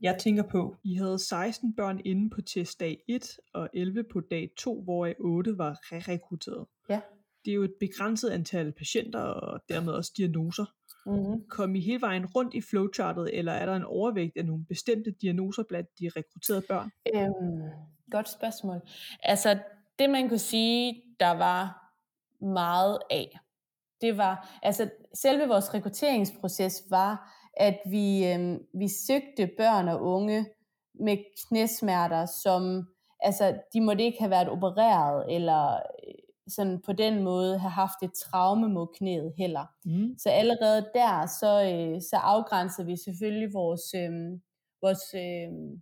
Jeg 0.00 0.18
tænker 0.18 0.42
på, 0.42 0.76
I 0.84 0.94
havde 0.94 1.18
16 1.18 1.74
børn 1.74 2.00
inde 2.04 2.30
på 2.30 2.42
testdag 2.42 3.04
1 3.08 3.38
og 3.54 3.68
11 3.74 4.04
på 4.12 4.20
dag 4.20 4.50
2, 4.58 4.82
hvor 4.82 5.12
8 5.18 5.58
var 5.58 5.78
re-rekrutteret. 5.82 6.66
Ja. 6.88 7.00
Det 7.44 7.50
er 7.50 7.54
jo 7.54 7.62
et 7.62 7.74
begrænset 7.80 8.30
antal 8.30 8.72
patienter 8.72 9.20
og 9.20 9.60
dermed 9.68 9.92
også 9.92 10.12
diagnoser. 10.16 10.64
Mm-hmm. 11.06 11.48
Kom 11.48 11.74
I 11.74 11.80
hele 11.80 12.00
vejen 12.00 12.26
rundt 12.26 12.54
i 12.54 12.60
flowchartet, 12.60 13.38
eller 13.38 13.52
er 13.52 13.66
der 13.66 13.76
en 13.76 13.84
overvægt 13.84 14.36
af 14.36 14.44
nogle 14.44 14.64
bestemte 14.68 15.10
diagnoser 15.10 15.62
blandt 15.68 15.88
de 15.98 16.10
rekrutterede 16.16 16.62
børn? 16.68 16.90
Øhm, 17.14 17.70
godt 18.10 18.28
spørgsmål. 18.28 18.80
Altså, 19.22 19.58
det 19.98 20.10
man 20.10 20.28
kunne 20.28 20.38
sige, 20.38 21.02
der 21.20 21.30
var 21.30 21.82
meget 22.40 22.98
af, 23.10 23.38
det 24.00 24.16
var, 24.16 24.58
altså 24.62 24.90
selve 25.14 25.48
vores 25.48 25.74
rekrutteringsproces 25.74 26.82
var, 26.90 27.32
at 27.56 27.78
vi, 27.90 28.26
øhm, 28.26 28.58
vi 28.74 28.88
søgte 28.88 29.50
børn 29.56 29.88
og 29.88 30.02
unge 30.02 30.46
med 30.94 31.16
knæsmerter, 31.48 32.26
som, 32.26 32.88
altså 33.20 33.58
de 33.72 33.80
måtte 33.80 34.04
ikke 34.04 34.18
have 34.18 34.30
været 34.30 34.48
opereret, 34.48 35.34
eller 35.34 35.74
øh, 35.74 36.14
sådan 36.48 36.82
på 36.86 36.92
den 36.92 37.22
måde 37.22 37.58
have 37.58 37.70
haft 37.70 38.02
et 38.02 38.12
traume 38.12 38.68
mod 38.68 38.86
knæet 38.98 39.32
heller. 39.38 39.66
Mm. 39.84 40.18
Så 40.18 40.28
allerede 40.30 40.90
der, 40.94 41.26
så, 41.26 41.52
øh, 41.72 42.00
så 42.00 42.16
afgrænser 42.16 42.84
vi 42.84 42.96
selvfølgelig 42.96 43.54
vores, 43.54 43.94
øh, 43.94 44.12
vores 44.82 45.14
øh, 45.14 45.78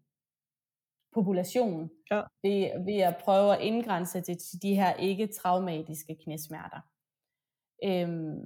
population 1.12 1.90
Ja. 2.11 2.23
ved, 2.42 2.85
ved 2.87 3.01
at 3.01 3.16
prøve 3.25 3.57
at 3.57 3.61
indgrænse 3.62 4.20
det 4.20 4.38
til 4.38 4.62
de 4.62 4.75
her 4.75 4.94
ikke-traumatiske 4.94 6.16
knæsmerter. 6.25 6.81
Øhm, 7.85 8.40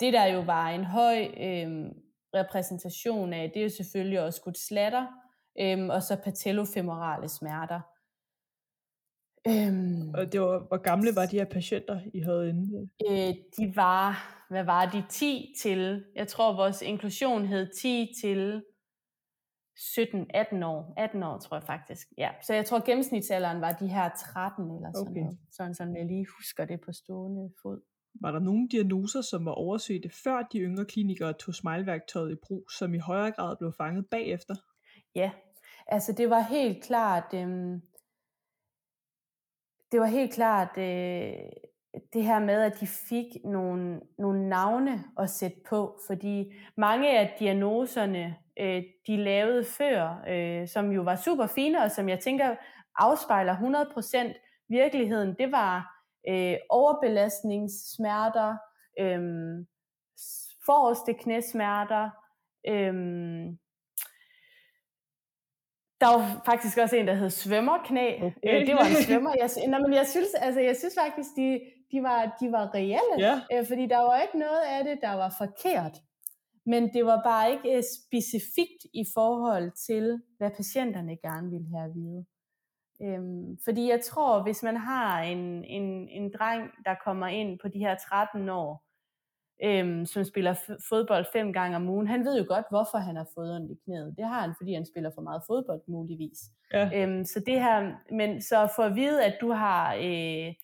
det 0.00 0.12
der 0.12 0.24
jo 0.26 0.40
var 0.40 0.68
en 0.68 0.84
høj 0.84 1.18
øhm, 1.36 1.92
repræsentation 2.34 3.32
af, 3.32 3.50
det 3.54 3.60
er 3.60 3.64
jo 3.64 3.70
selvfølgelig 3.70 4.20
også 4.20 4.42
gudslatter, 4.42 5.06
øhm, 5.60 5.90
og 5.90 6.02
så 6.02 6.16
patellofemorale 6.24 7.28
smerter. 7.28 7.80
Øhm, 9.48 10.14
Og 10.14 10.32
det 10.32 10.40
var, 10.40 10.58
hvor 10.68 10.76
gamle 10.82 11.10
var 11.16 11.26
de 11.26 11.36
her 11.38 11.44
patienter, 11.44 12.00
I 12.14 12.20
havde 12.20 12.48
inde? 12.48 12.88
øh, 13.10 13.34
de 13.58 13.76
var, 13.76 14.30
hvad 14.50 14.64
var 14.64 14.90
de, 14.90 15.04
10 15.10 15.54
til, 15.62 16.04
jeg 16.14 16.28
tror 16.28 16.56
vores 16.56 16.82
inklusion 16.82 17.46
hed 17.46 17.68
10 17.80 18.12
til 18.22 18.62
17-18 19.76 20.64
år. 20.64 20.94
18 20.96 21.22
år, 21.22 21.38
tror 21.38 21.56
jeg 21.56 21.64
faktisk. 21.66 22.08
Ja. 22.18 22.30
Så 22.42 22.54
jeg 22.54 22.64
tror 22.66 22.86
gennemsnitsalderen 22.86 23.60
var 23.60 23.72
de 23.72 23.88
her 23.88 24.10
13 24.34 24.70
eller 24.70 24.90
sådan 24.94 25.08
Okay. 25.10 25.20
noget. 25.20 25.38
Sådan, 25.50 25.74
sådan 25.74 25.96
jeg 25.96 26.06
lige 26.06 26.26
husker 26.38 26.64
det 26.64 26.80
på 26.80 26.92
stående 26.92 27.50
fod. 27.62 27.80
Var 28.20 28.30
der 28.30 28.38
nogle 28.40 28.68
diagnoser, 28.68 29.20
som 29.20 29.44
var 29.46 29.52
oversøgte 29.52 30.10
før 30.24 30.42
de 30.52 30.58
yngre 30.58 30.84
klinikere 30.84 31.32
tog 31.32 31.54
smileværktøjet 31.54 32.32
i 32.32 32.36
brug, 32.46 32.70
som 32.78 32.94
i 32.94 32.98
højere 32.98 33.30
grad 33.32 33.56
blev 33.56 33.72
fanget 33.72 34.06
bagefter? 34.10 34.54
Ja, 35.14 35.30
altså 35.86 36.12
det 36.12 36.30
var 36.30 36.40
helt 36.40 36.84
klart, 36.84 37.34
øhm, 37.34 37.82
det 39.94 40.00
var 40.00 40.06
helt 40.06 40.32
klart 40.32 40.78
øh, 40.78 41.32
det 42.12 42.24
her 42.24 42.38
med, 42.38 42.62
at 42.62 42.80
de 42.80 42.86
fik 42.86 43.26
nogle, 43.44 44.00
nogle 44.18 44.48
navne 44.48 45.04
at 45.18 45.30
sætte 45.30 45.56
på, 45.68 45.98
fordi 46.06 46.52
mange 46.76 47.18
af 47.18 47.36
diagnoserne, 47.38 48.36
øh, 48.60 48.82
de 49.06 49.16
lavede 49.16 49.64
før, 49.64 50.24
øh, 50.28 50.68
som 50.68 50.92
jo 50.92 51.02
var 51.02 51.16
super 51.16 51.46
fine, 51.46 51.82
og 51.82 51.90
som 51.90 52.08
jeg 52.08 52.20
tænker 52.20 52.56
afspejler 52.96 53.56
100% 53.56 54.66
virkeligheden, 54.68 55.34
det 55.38 55.52
var 55.52 56.02
øh, 56.28 56.56
overbelastningssmerter, 56.70 58.56
øh, 59.00 59.20
forreste 60.66 61.14
knæsmerter, 61.14 62.10
øh, 62.68 62.94
der 66.04 66.10
var 66.16 66.42
faktisk 66.50 66.78
også 66.78 66.96
en, 66.96 67.06
der 67.06 67.14
hed 67.14 67.30
svømmerknæ. 67.30 68.06
Okay. 68.16 68.60
Øh, 68.60 68.66
det 68.66 68.74
var 68.74 68.86
en 68.92 69.02
svømmer. 69.06 69.32
Jeg, 69.42 69.50
nå, 69.68 69.78
men 69.78 69.94
jeg 69.94 70.06
synes, 70.06 70.34
altså, 70.34 70.60
jeg 70.60 70.76
synes 70.76 70.94
faktisk, 71.04 71.30
de, 71.36 71.60
de, 71.92 72.02
var, 72.02 72.36
de 72.40 72.52
var 72.52 72.74
reelle. 72.74 73.16
Ja. 73.18 73.34
Øh, 73.52 73.66
fordi 73.68 73.86
der 73.86 73.98
var 73.98 74.20
ikke 74.20 74.38
noget 74.38 74.62
af 74.74 74.84
det, 74.84 74.98
der 75.02 75.14
var 75.22 75.34
forkert. 75.38 75.96
Men 76.66 76.92
det 76.94 77.06
var 77.06 77.20
bare 77.24 77.52
ikke 77.52 77.76
øh, 77.76 77.82
specifikt 77.98 78.80
i 78.94 79.04
forhold 79.14 79.72
til, 79.86 80.22
hvad 80.38 80.50
patienterne 80.50 81.16
gerne 81.16 81.50
ville 81.50 81.68
have 81.74 81.84
at 81.88 81.94
vide. 81.94 82.24
Øhm, 83.02 83.58
fordi 83.64 83.90
jeg 83.90 84.00
tror, 84.00 84.42
hvis 84.42 84.62
man 84.62 84.76
har 84.76 85.22
en, 85.22 85.64
en, 85.64 86.08
en 86.08 86.32
dreng, 86.38 86.70
der 86.84 86.94
kommer 87.04 87.26
ind 87.26 87.58
på 87.62 87.68
de 87.68 87.78
her 87.78 87.94
13 88.10 88.48
år, 88.48 88.84
øhm, 89.62 90.06
som 90.06 90.24
spiller 90.24 90.54
fodbold 90.88 91.26
fem 91.32 91.52
gange 91.52 91.76
om 91.76 91.88
ugen, 91.88 92.06
han 92.06 92.24
ved 92.24 92.38
jo 92.38 92.44
godt, 92.48 92.66
hvorfor 92.70 92.98
han 92.98 93.16
har 93.16 93.26
fået 93.34 93.56
ondt 93.56 93.70
i 93.70 93.80
knæet. 93.84 94.14
Det 94.16 94.24
har 94.24 94.40
han, 94.40 94.54
fordi 94.58 94.74
han 94.74 94.86
spiller 94.86 95.10
for 95.14 95.22
meget 95.22 95.42
fodbold 95.46 95.80
muligvis. 95.86 96.38
Ja. 96.72 96.90
Øhm, 96.94 97.24
så 97.24 97.40
det 97.40 97.60
her, 97.60 97.92
men 98.14 98.42
så 98.42 98.68
for 98.76 98.82
at 98.82 98.94
vide, 98.94 99.24
at 99.24 99.38
du 99.40 99.50
har 99.52 99.94
øh, 99.94 100.54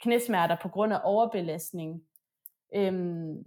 knæsmerter 0.00 0.56
på 0.62 0.68
grund 0.68 0.92
af 0.92 1.00
overbelastning, 1.04 2.02
øhm, 2.74 3.44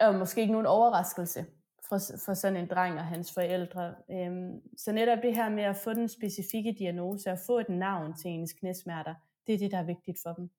er 0.00 0.06
jo 0.06 0.12
måske 0.12 0.40
ikke 0.40 0.52
nogen 0.52 0.66
overraskelse 0.66 1.46
for, 1.88 1.98
for 2.24 2.34
sådan 2.34 2.56
en 2.56 2.68
dreng 2.68 2.98
og 2.98 3.04
hans 3.04 3.34
forældre. 3.34 3.94
Øhm, 4.10 4.60
så 4.76 4.92
netop 4.92 5.18
det 5.22 5.36
her 5.36 5.48
med 5.48 5.62
at 5.62 5.76
få 5.76 5.92
den 5.92 6.08
specifikke 6.08 6.76
diagnose 6.78 7.30
og 7.30 7.38
få 7.46 7.58
et 7.58 7.68
navn 7.68 8.14
til 8.16 8.30
ens 8.30 8.52
knæsmerter, 8.52 9.14
det 9.46 9.54
er 9.54 9.58
det, 9.58 9.70
der 9.70 9.78
er 9.78 9.86
vigtigt 9.86 10.18
for 10.22 10.32
dem. 10.32 10.50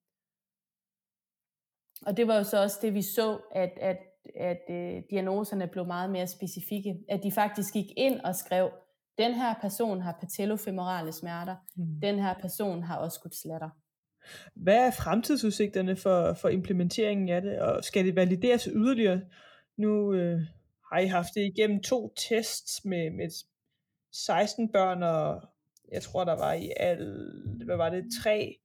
Og 2.06 2.18
det 2.18 2.28
var 2.28 2.38
jo 2.38 2.44
så 2.44 2.62
også 2.62 2.80
det, 2.82 2.94
vi 2.94 3.02
så, 3.02 3.38
at, 3.52 3.72
at, 3.82 3.98
at 4.36 4.62
øh, 4.70 5.02
diagnoserne 5.10 5.68
blev 5.68 5.86
meget 5.86 6.10
mere 6.10 6.28
specifikke. 6.28 6.96
At 7.10 7.24
de 7.24 7.32
faktisk 7.32 7.74
gik 7.74 7.86
ind 7.98 8.20
og 8.20 8.36
skrev, 8.36 8.70
den 9.18 9.34
her 9.34 9.54
person 9.62 10.02
har 10.02 10.18
patellofemorale 10.20 11.12
smerter, 11.12 11.56
Mm. 11.76 11.86
den 12.02 12.20
her 12.20 12.34
person 12.42 12.84
har 12.84 12.98
også 12.98 13.16
skudsslatter. 13.16 13.70
Hvad 14.56 14.88
er 14.88 14.92
fremtidsudsigterne 14.92 15.96
for, 15.96 16.34
for 16.34 16.50
implementeringen 16.50 17.30
af 17.30 17.42
det, 17.42 17.60
og 17.60 17.84
skal 17.84 18.06
det 18.06 18.16
valideres 18.16 18.64
yderligere? 18.64 19.22
Nu 19.78 20.14
øh, 20.14 20.40
har 20.92 21.00
I 21.00 21.08
haft 21.08 21.30
det 21.36 21.42
igennem 21.42 21.82
to 21.82 22.14
tests 22.30 22.86
med, 22.86 23.10
med 23.10 23.30
16 24.12 24.72
børn, 24.72 25.04
og 25.04 25.42
jeg 25.92 26.02
tror, 26.02 26.24
der 26.24 26.36
var 26.36 26.54
i 26.54 26.72
alt, 26.78 27.66
hvad 27.66 27.78
var 27.78 27.90
det, 27.90 28.04
tre 28.24 28.56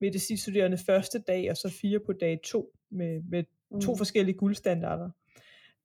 medicinstuderende 0.00 0.78
første 0.86 1.18
dag, 1.18 1.50
og 1.50 1.56
så 1.56 1.78
fire 1.82 2.00
på 2.06 2.12
dag 2.12 2.40
to, 2.44 2.72
med, 2.90 3.22
med 3.30 3.44
to 3.82 3.92
Mm. 3.92 3.98
forskellige 3.98 4.38
guldstandarder. 4.38 5.10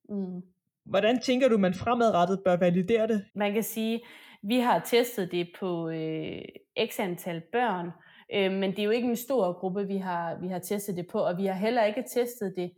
Mm. 0.08 0.42
Hvordan 0.84 1.20
tænker 1.20 1.48
du, 1.48 1.58
man 1.58 1.74
fremadrettet 1.74 2.40
bør 2.44 2.56
validere 2.56 3.06
det? 3.06 3.24
Man 3.34 3.52
kan 3.52 3.62
sige, 3.62 4.00
vi 4.42 4.58
har 4.58 4.78
testet 4.78 5.32
det 5.32 5.48
på 5.58 5.88
øh, 5.88 6.42
x 6.90 7.00
antal 7.00 7.42
børn, 7.52 7.90
øh, 8.34 8.52
men 8.52 8.70
det 8.70 8.78
er 8.78 8.84
jo 8.84 8.90
ikke 8.90 9.08
en 9.08 9.16
stor 9.16 9.52
gruppe, 9.60 9.86
vi 9.86 9.96
har, 9.96 10.38
vi 10.40 10.48
har 10.48 10.58
testet 10.58 10.96
det 10.96 11.06
på, 11.06 11.18
og 11.18 11.38
vi 11.38 11.46
har 11.46 11.54
heller 11.54 11.84
ikke 11.84 12.04
testet 12.10 12.52
det 12.56 12.72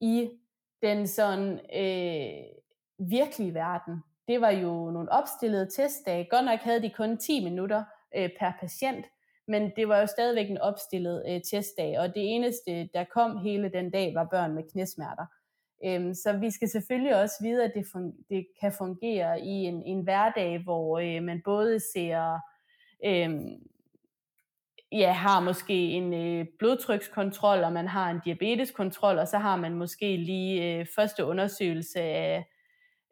i 0.00 0.28
den 0.82 1.06
sådan 1.06 1.52
øh, 1.52 2.44
virkelige 3.08 3.54
verden. 3.54 4.02
Det 4.28 4.40
var 4.40 4.50
jo 4.50 4.90
nogle 4.90 5.12
opstillede 5.12 5.70
testdage. 5.76 6.26
Godt 6.30 6.44
nok 6.44 6.60
havde 6.60 6.82
de 6.82 6.90
kun 6.90 7.16
10 7.16 7.44
minutter 7.44 7.84
øh, 8.16 8.30
per 8.38 8.52
patient, 8.60 9.06
men 9.48 9.72
det 9.76 9.88
var 9.88 10.00
jo 10.00 10.06
stadigvæk 10.06 10.50
en 10.50 10.58
opstillet 10.58 11.24
øh, 11.28 11.40
testdag, 11.50 11.98
og 11.98 12.08
det 12.08 12.34
eneste, 12.34 12.88
der 12.94 13.04
kom 13.04 13.38
hele 13.38 13.68
den 13.68 13.90
dag, 13.90 14.14
var 14.14 14.28
børn 14.30 14.54
med 14.54 14.62
knæsmerter. 14.72 15.26
Øhm, 15.84 16.14
så 16.14 16.32
vi 16.32 16.50
skal 16.50 16.68
selvfølgelig 16.68 17.22
også 17.22 17.34
vide, 17.42 17.64
at 17.64 17.72
det, 17.74 17.84
fun- 17.84 18.24
det 18.28 18.46
kan 18.60 18.72
fungere 18.72 19.40
i 19.40 19.64
en, 19.64 19.82
en 19.82 20.00
hverdag, 20.00 20.62
hvor 20.62 20.98
øh, 20.98 21.22
man 21.22 21.42
både 21.44 21.80
ser, 21.80 22.38
øh, 23.04 23.40
ja, 24.92 25.12
har 25.12 25.40
måske 25.40 25.90
en 25.90 26.14
øh, 26.14 26.46
blodtrykskontrol, 26.58 27.58
og 27.58 27.72
man 27.72 27.88
har 27.88 28.10
en 28.10 28.20
diabeteskontrol, 28.24 29.18
og 29.18 29.28
så 29.28 29.38
har 29.38 29.56
man 29.56 29.74
måske 29.74 30.16
lige 30.16 30.78
øh, 30.78 30.86
første 30.96 31.24
undersøgelse 31.24 32.00
af, 32.00 32.44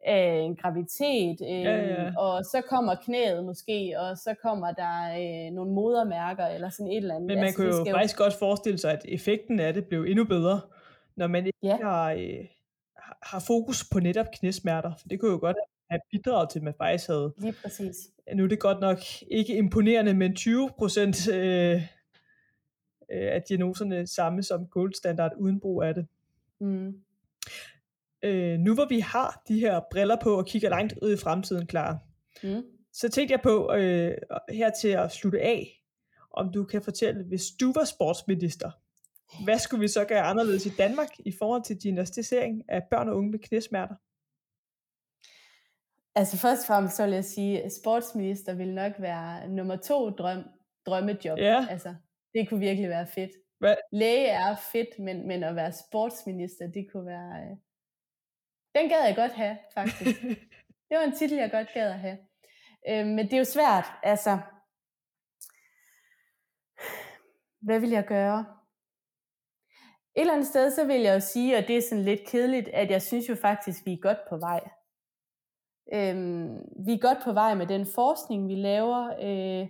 af 0.05 0.39
en 0.45 0.55
graviditet, 0.55 1.41
øh, 1.41 1.61
Ja, 1.63 1.77
ja. 2.03 2.17
og 2.17 2.45
så 2.45 2.61
kommer 2.69 2.95
knæet 2.95 3.45
måske, 3.45 3.95
og 3.99 4.17
så 4.17 4.35
kommer 4.41 4.71
der 4.71 5.03
øh, 5.19 5.53
nogle 5.53 5.71
modermærker, 5.71 6.45
eller 6.45 6.69
sådan 6.69 6.91
et 6.91 6.97
eller 6.97 7.15
andet. 7.15 7.27
Men 7.27 7.35
man 7.37 7.45
Altså, 7.45 7.57
kan 7.63 7.71
det 7.71 7.79
jo 7.89 7.93
faktisk 7.95 8.17
godt 8.17 8.33
forestille 8.33 8.77
sig, 8.77 8.91
at 8.93 9.05
effekten 9.07 9.59
af 9.59 9.73
det 9.73 9.85
blev 9.85 10.03
endnu 10.03 10.25
bedre, 10.25 10.61
når 11.15 11.27
man 11.27 11.45
ikke 11.45 11.57
Ja. 11.63 11.77
har, 11.81 12.11
øh, 12.11 12.45
har- 12.97 13.17
har 13.23 13.43
fokus 13.47 13.89
på 13.91 13.99
netop 13.99 14.25
knæsmerter. 14.33 14.91
For 14.99 15.07
det 15.07 15.19
kunne 15.19 15.31
jo 15.31 15.37
godt 15.39 15.57
have 15.89 15.99
bidraget 16.11 16.49
til, 16.49 16.59
at 16.59 16.63
man 16.63 16.73
faktisk 16.77 17.07
havde, 17.07 17.33
Lige 17.37 17.53
præcis. 17.63 17.95
nu 18.35 18.43
er 18.43 18.47
det 18.47 18.59
godt 18.59 18.79
nok 18.79 18.97
ikke 19.31 19.57
imponerende, 19.57 20.13
men 20.13 20.35
20 20.35 20.69
procent 20.77 21.29
øh, 21.29 21.73
øh, 23.11 23.31
af 23.33 23.41
diagnoserne 23.49 24.07
samme 24.07 24.43
som 24.43 24.67
goldstandard 24.67 25.31
uden 25.39 25.59
brug 25.59 25.83
af 25.83 25.93
det. 25.93 26.07
Mm. 26.59 26.93
Øh, 28.23 28.59
nu 28.59 28.73
hvor 28.73 28.85
vi 28.85 28.99
har 28.99 29.41
de 29.47 29.59
her 29.59 29.81
briller 29.91 30.17
på 30.23 30.37
og 30.37 30.45
kigger 30.45 30.69
langt 30.69 30.93
ud 31.01 31.13
i 31.13 31.17
fremtiden, 31.17 31.67
klar, 31.67 31.99
Mm. 32.43 32.63
så 32.93 33.09
tænkte 33.09 33.31
jeg 33.31 33.41
på 33.41 33.73
øh, 33.73 34.17
her 34.49 34.71
til 34.81 34.87
at 34.87 35.11
slutte 35.11 35.41
af, 35.41 35.83
om 36.31 36.51
du 36.53 36.63
kan 36.63 36.81
fortælle, 36.81 37.23
hvis 37.23 37.43
du 37.59 37.71
var 37.73 37.83
sportsminister, 37.83 38.71
hvad 39.43 39.59
skulle 39.59 39.81
vi 39.81 39.87
så 39.87 40.05
gøre 40.05 40.21
anderledes 40.21 40.65
i 40.65 40.69
Danmark 40.77 41.09
i 41.19 41.31
forhold 41.31 41.63
til 41.63 41.77
diagnostisering 41.83 42.63
af 42.67 42.83
børn 42.91 43.09
og 43.09 43.17
unge 43.17 43.31
med 43.31 43.39
knæsmerter? 43.39 43.95
Altså 46.15 46.37
først 46.37 46.61
og 46.61 46.67
fremmest 46.67 46.95
så 46.95 47.05
vil 47.05 47.13
jeg 47.13 47.25
sige, 47.25 47.63
at 47.63 47.73
sportsminister 47.73 48.53
vil 48.53 48.73
nok 48.73 48.91
være 48.99 49.49
nummer 49.49 49.75
to 49.75 50.09
drøm, 50.09 50.43
drømmejob. 50.85 51.37
Ja. 51.37 51.67
Altså, 51.69 51.95
det 52.33 52.49
kunne 52.49 52.59
virkelig 52.59 52.89
være 52.89 53.07
fedt. 53.07 53.31
Hvad? 53.59 53.75
Læge 53.91 54.27
er 54.27 54.55
fedt, 54.71 54.99
men, 54.99 55.27
men 55.27 55.43
at 55.43 55.55
være 55.55 55.71
sportsminister, 55.71 56.67
det 56.67 56.87
kunne 56.91 57.05
være... 57.05 57.57
Den 58.77 58.89
gad 58.89 59.05
jeg 59.05 59.15
godt 59.15 59.31
have, 59.31 59.57
faktisk. 59.73 60.21
det 60.89 60.97
var 60.97 61.03
en 61.03 61.15
titel, 61.15 61.37
jeg 61.37 61.51
godt 61.51 61.67
gad 61.73 61.87
at 61.87 61.99
have. 61.99 62.17
Øh, 62.89 63.05
men 63.05 63.25
det 63.25 63.33
er 63.33 63.37
jo 63.37 63.43
svært, 63.43 63.85
altså... 64.03 64.39
Hvad 67.61 67.79
vil 67.79 67.89
jeg 67.89 68.05
gøre? 68.05 68.45
Et 70.15 70.21
eller 70.21 70.33
andet 70.33 70.47
sted, 70.47 70.71
så 70.71 70.85
vil 70.85 71.01
jeg 71.01 71.15
jo 71.15 71.19
sige, 71.19 71.57
og 71.57 71.67
det 71.67 71.77
er 71.77 71.81
sådan 71.81 72.03
lidt 72.03 72.27
kedeligt, 72.27 72.67
at 72.67 72.91
jeg 72.91 73.01
synes 73.01 73.29
jo 73.29 73.35
faktisk, 73.35 73.85
vi 73.85 73.93
er 73.93 73.97
godt 74.01 74.17
på 74.29 74.37
vej. 74.37 74.69
Øhm, 75.93 76.57
vi 76.85 76.93
er 76.93 76.99
godt 77.01 77.17
på 77.23 77.33
vej 77.33 77.55
med 77.55 77.67
den 77.67 77.87
forskning, 77.95 78.47
vi 78.47 78.55
laver 78.55 79.13
øh, 79.21 79.67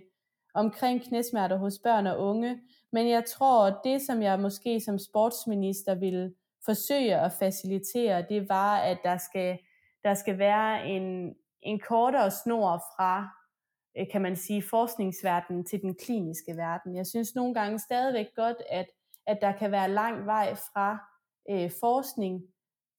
omkring 0.54 1.02
knæsmerter 1.02 1.56
hos 1.56 1.78
børn 1.84 2.06
og 2.06 2.18
unge, 2.18 2.60
men 2.92 3.08
jeg 3.08 3.24
tror, 3.24 3.66
at 3.66 3.80
det, 3.84 4.02
som 4.02 4.22
jeg 4.22 4.40
måske 4.40 4.80
som 4.80 4.98
sportsminister 4.98 5.94
vil 5.94 6.34
forsøge 6.64 7.16
at 7.16 7.32
facilitere, 7.32 8.26
det 8.28 8.48
var, 8.48 8.78
at 8.78 8.98
der 9.04 9.16
skal, 9.16 9.58
der 10.04 10.14
skal 10.14 10.38
være 10.38 10.88
en, 10.88 11.34
en 11.62 11.80
kortere 11.80 12.30
snor 12.30 12.82
fra, 12.96 13.28
øh, 13.98 14.06
kan 14.12 14.22
man 14.22 14.36
sige, 14.36 14.62
forskningsverdenen 14.62 15.64
til 15.64 15.80
den 15.82 15.94
kliniske 15.94 16.56
verden. 16.56 16.96
Jeg 16.96 17.06
synes 17.06 17.34
nogle 17.34 17.54
gange 17.54 17.78
stadigvæk 17.78 18.26
godt, 18.36 18.56
at, 18.70 18.86
at 19.26 19.38
der 19.40 19.52
kan 19.52 19.70
være 19.70 19.90
lang 19.90 20.26
vej 20.26 20.54
fra 20.54 20.98
øh, 21.50 21.70
forskning 21.80 22.42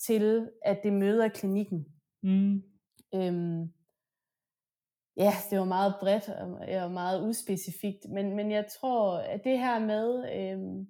til, 0.08 0.50
at 0.65 0.80
det 0.84 0.93
møder 0.93 1.28
klinikken. 1.30 1.86
Mm. 2.24 2.63
Øhm, 3.15 3.74
ja, 5.17 5.34
det 5.50 5.60
var 5.60 5.65
meget 5.65 5.95
bredt 6.00 6.30
og 6.30 6.84
og 6.84 6.91
meget 6.91 7.30
uspecifikt, 7.30 8.06
men, 8.10 8.36
men 8.36 8.52
jeg 8.52 8.67
tror, 8.80 9.17
at 9.17 9.43
det 9.43 9.60
her 9.60 9.80
med 9.80 10.36
øhm, 10.36 10.88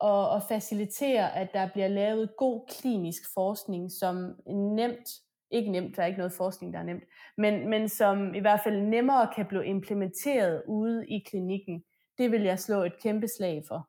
og, 0.00 0.30
og 0.30 0.42
facilitere, 0.48 1.36
at 1.36 1.48
der 1.54 1.68
bliver 1.72 1.88
lavet 1.88 2.30
god 2.36 2.66
klinisk 2.68 3.22
forskning, 3.34 3.92
som 3.92 4.34
nemt, 4.46 5.08
ikke 5.50 5.70
nemt, 5.70 5.96
der 5.96 6.02
er 6.02 6.06
ikke 6.06 6.18
noget 6.18 6.32
forskning, 6.32 6.72
der 6.72 6.78
er 6.78 6.84
nemt, 6.84 7.04
men, 7.38 7.70
men 7.70 7.88
som 7.88 8.34
i 8.34 8.38
hvert 8.38 8.60
fald 8.64 8.80
nemmere 8.80 9.28
kan 9.36 9.46
blive 9.46 9.66
implementeret 9.66 10.62
ude 10.68 11.06
i 11.08 11.18
klinikken, 11.26 11.84
det 12.18 12.32
vil 12.32 12.42
jeg 12.42 12.58
slå 12.58 12.82
et 12.82 13.02
kæmpe 13.02 13.28
slag 13.28 13.62
for. 13.68 13.88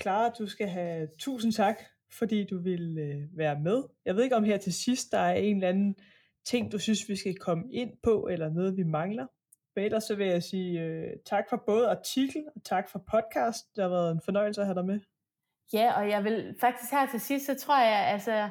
Clara, 0.00 0.30
du 0.30 0.46
skal 0.46 0.68
have 0.68 1.08
tusind 1.18 1.52
tak, 1.52 1.82
fordi 2.18 2.44
du 2.44 2.62
vil 2.62 2.98
øh, 2.98 3.38
være 3.38 3.60
med. 3.60 3.82
Jeg 4.04 4.16
ved 4.16 4.22
ikke 4.24 4.36
om 4.36 4.44
her 4.44 4.56
til 4.56 4.72
sidst, 4.72 5.12
der 5.12 5.18
er 5.18 5.34
en 5.34 5.56
eller 5.56 5.68
anden 5.68 5.96
ting, 6.44 6.72
du 6.72 6.78
synes, 6.78 7.08
vi 7.08 7.16
skal 7.16 7.36
komme 7.36 7.64
ind 7.72 7.90
på, 8.02 8.26
eller 8.26 8.48
noget, 8.48 8.76
vi 8.76 8.82
mangler. 8.82 9.26
Men 9.76 9.84
ellers 9.84 10.04
så 10.04 10.14
vil 10.14 10.26
jeg 10.26 10.42
sige 10.42 10.80
øh, 10.80 11.16
tak 11.26 11.44
for 11.50 11.62
både 11.66 11.88
artikel 11.88 12.44
og 12.56 12.64
tak 12.64 12.88
for 12.90 13.04
podcast. 13.12 13.76
Det 13.76 13.82
har 13.82 13.88
været 13.88 14.12
en 14.12 14.20
fornøjelse 14.24 14.60
at 14.60 14.66
have 14.66 14.74
dig 14.74 14.84
med. 14.84 15.00
Ja, 15.72 15.92
og 15.92 16.08
jeg 16.08 16.24
vil 16.24 16.54
faktisk 16.60 16.92
her 16.92 17.06
til 17.06 17.20
sidst, 17.20 17.46
så 17.46 17.54
tror 17.54 17.80
jeg, 17.80 18.06
altså, 18.06 18.48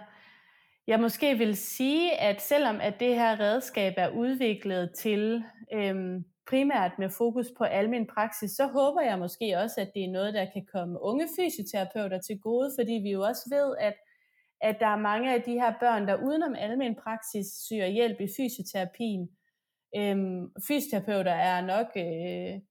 jeg 0.87 0.99
måske 0.99 1.37
vil 1.37 1.57
sige, 1.57 2.19
at 2.19 2.41
selvom 2.41 2.81
at 2.81 2.99
det 2.99 3.15
her 3.15 3.39
redskab 3.39 3.93
er 3.97 4.09
udviklet 4.09 4.91
til 4.97 5.43
øhm, 5.73 6.25
primært 6.49 6.91
med 6.99 7.09
fokus 7.09 7.47
på 7.57 7.63
almen 7.63 8.07
praksis, 8.07 8.51
så 8.51 8.67
håber 8.67 9.01
jeg 9.01 9.19
måske 9.19 9.57
også, 9.57 9.81
at 9.81 9.91
det 9.95 10.03
er 10.03 10.11
noget, 10.11 10.33
der 10.33 10.45
kan 10.53 10.65
komme 10.73 11.01
unge 11.01 11.27
fysioterapeuter 11.39 12.19
til 12.19 12.39
gode, 12.39 12.71
fordi 12.79 12.93
vi 13.03 13.11
jo 13.11 13.21
også 13.21 13.45
ved, 13.55 13.75
at, 13.79 13.95
at 14.61 14.77
der 14.79 14.87
er 14.87 14.97
mange 15.09 15.33
af 15.33 15.41
de 15.41 15.51
her 15.51 15.73
børn, 15.79 16.07
der 16.07 16.23
udenom 16.23 16.55
almen 16.55 16.95
praksis 17.03 17.47
søger 17.69 17.87
hjælp 17.87 18.19
i 18.19 18.27
fysioterapien. 18.37 19.29
Øhm, 19.97 20.41
fysioterapeuter 20.67 21.31
er 21.31 21.61
nok 21.73 21.87
øh, 21.95 22.61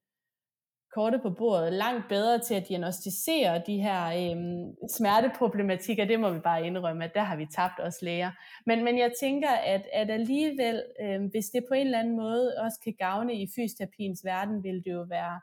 korte 0.95 1.19
på 1.19 1.31
bordet 1.31 1.73
langt 1.73 2.09
bedre 2.09 2.39
til 2.39 2.55
at 2.55 2.69
diagnostisere 2.69 3.63
de 3.67 3.81
her 3.81 4.07
øhm, 4.07 4.89
smerteproblematikker. 4.89 6.05
Det 6.05 6.21
må 6.21 6.31
vi 6.31 6.39
bare 6.39 6.67
indrømme, 6.67 7.05
at 7.05 7.15
der 7.15 7.23
har 7.23 7.37
vi 7.37 7.47
tabt 7.47 7.81
os 7.81 8.03
læger. 8.03 8.31
Men, 8.67 8.85
men 8.85 8.99
jeg 8.99 9.13
tænker, 9.21 9.51
at, 9.51 9.83
at 9.93 10.11
alligevel, 10.11 10.85
øhm, 11.03 11.27
hvis 11.27 11.47
det 11.47 11.65
på 11.69 11.75
en 11.75 11.87
eller 11.87 11.99
anden 11.99 12.17
måde 12.17 12.55
også 12.59 12.81
kan 12.85 12.95
gavne 12.99 13.35
i 13.35 13.47
fysioterapiens 13.57 14.25
verden, 14.25 14.65
vil 14.65 14.85
det 14.85 14.93
jo 14.93 15.07
være 15.09 15.41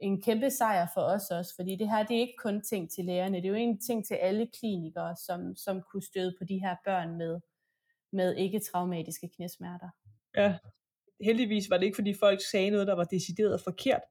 en 0.00 0.22
kæmpe 0.22 0.50
sejr 0.50 0.86
for 0.94 1.00
os 1.00 1.30
også, 1.30 1.54
fordi 1.56 1.76
det 1.76 1.90
her 1.90 2.02
det 2.02 2.16
er 2.16 2.20
ikke 2.20 2.42
kun 2.42 2.60
ting 2.60 2.90
til 2.90 3.04
lægerne, 3.04 3.36
det 3.36 3.44
er 3.44 3.48
jo 3.48 3.54
en 3.54 3.80
ting 3.80 4.06
til 4.06 4.14
alle 4.14 4.48
klinikere, 4.60 5.16
som, 5.26 5.56
som 5.56 5.82
kunne 5.92 6.02
støde 6.02 6.34
på 6.38 6.44
de 6.44 6.58
her 6.58 6.76
børn 6.84 7.16
med, 7.18 7.40
med 8.12 8.36
ikke-traumatiske 8.36 9.28
knæsmerter. 9.36 9.88
Ja, 10.36 10.58
heldigvis 11.20 11.70
var 11.70 11.76
det 11.76 11.84
ikke, 11.84 11.94
fordi 11.94 12.14
folk 12.14 12.40
sagde 12.50 12.70
noget, 12.70 12.86
der 12.86 12.94
var 12.94 13.04
decideret 13.04 13.60
forkert, 13.60 14.02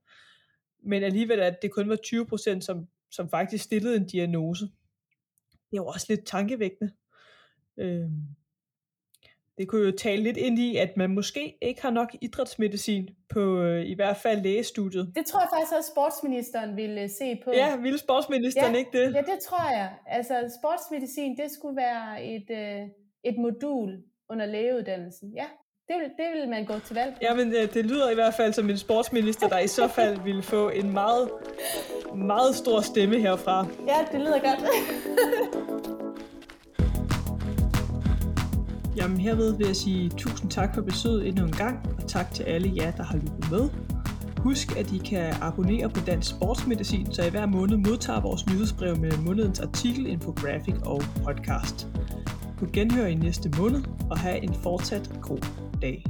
men 0.84 1.04
alligevel 1.04 1.40
at 1.40 1.62
det 1.62 1.72
kun 1.72 1.90
var 1.90 1.98
20%, 2.56 2.62
som, 2.62 2.88
som 3.12 3.30
faktisk 3.30 3.64
stillede 3.64 3.96
en 3.96 4.06
diagnose. 4.06 4.66
Det 5.52 5.78
er 5.78 5.82
jo 5.82 5.86
også 5.86 6.06
lidt 6.10 6.26
tankevækkende. 6.26 6.92
Øhm, 7.78 8.36
det 9.60 9.68
kunne 9.68 9.86
jo 9.86 9.92
tale 9.92 10.24
lidt 10.24 10.38
ind 10.38 10.60
i, 10.60 10.78
at 10.78 10.98
man 10.98 11.10
måske 11.10 11.58
ikke 11.62 11.82
har 11.82 11.90
nok 11.90 12.16
idrætsmedicin 12.22 13.10
på 13.30 13.62
øh, 13.62 13.86
i 13.86 13.94
hvert 13.94 14.18
fald 14.18 14.42
lægestudiet. 14.42 15.12
Det 15.16 15.26
tror 15.26 15.40
jeg 15.40 15.50
faktisk 15.54 15.74
også, 15.78 15.92
sportsministeren 15.92 16.76
ville 16.76 17.10
se 17.10 17.42
på. 17.44 17.52
Ja, 17.52 17.76
ville 17.76 17.98
sportsministeren 17.98 18.74
ja, 18.74 18.78
ikke 18.78 18.92
det? 19.00 19.14
Ja, 19.14 19.22
det 19.22 19.40
tror 19.48 19.72
jeg. 19.72 19.94
Altså, 20.08 20.60
sportsmedicin, 20.60 21.38
det 21.38 21.52
skulle 21.52 21.76
være 21.76 22.26
et, 22.26 22.50
øh, 22.50 22.88
et 23.24 23.38
modul 23.38 24.04
under 24.30 24.46
lægeuddannelsen. 24.46 25.34
Ja, 25.36 25.46
det 25.90 25.98
vil, 26.02 26.10
det 26.18 26.42
vil 26.42 26.50
man 26.50 26.66
gå 26.66 26.74
til 26.80 26.96
valg 26.96 27.14
på. 27.14 27.20
Ja, 27.22 27.34
men 27.36 27.54
øh, 27.54 27.74
det 27.74 27.86
lyder 27.86 28.10
i 28.12 28.14
hvert 28.14 28.34
fald 28.34 28.54
som 28.54 28.70
en 28.70 28.78
sportsminister, 28.78 29.48
der 29.48 29.60
i 29.60 29.68
så 29.68 29.88
fald 29.88 30.20
ville 30.24 30.44
få 30.44 30.70
en 30.70 30.94
meget, 30.94 31.30
meget 32.16 32.56
stor 32.56 32.82
stemme 32.82 33.20
herfra. 33.20 33.68
Ja, 33.88 33.98
det 34.12 34.20
lyder 34.20 34.40
godt. 34.40 34.60
Jamen 38.98 39.20
herved 39.20 39.58
vil 39.58 39.68
jeg 39.68 39.76
sige 39.76 40.10
tusind 40.10 40.52
tak 40.52 40.76
for 40.76 40.82
besøget 40.82 41.28
endnu 41.28 41.46
en 41.46 41.52
gang, 41.52 41.96
og 41.98 42.08
tak 42.08 42.34
til 42.34 42.44
alle 42.44 42.72
jer, 42.76 42.92
der 42.92 43.04
har 43.04 43.18
lyttet 43.18 43.52
med. 43.52 43.70
Husk, 44.38 44.78
at 44.78 44.92
I 44.92 44.98
kan 44.98 45.34
abonnere 45.42 45.90
på 45.90 46.00
Dansk 46.08 46.30
Sportsmedicin, 46.30 47.14
så 47.14 47.24
I 47.24 47.30
hver 47.30 47.46
måned 47.46 47.78
modtager 47.78 48.22
vores 48.22 48.48
nyhedsbrev 48.48 48.98
med 48.98 49.12
månedens 49.26 49.60
artikel, 49.60 50.08
infografik 50.08 50.76
og 50.86 51.02
podcast. 51.26 51.88
På 52.58 52.66
genhør 52.74 53.06
i 53.06 53.16
næste 53.16 53.52
måned, 53.60 53.84
og 54.12 54.18
have 54.20 54.44
en 54.44 54.54
fortsat 54.54 55.12
god 55.22 55.69
day. 55.80 56.04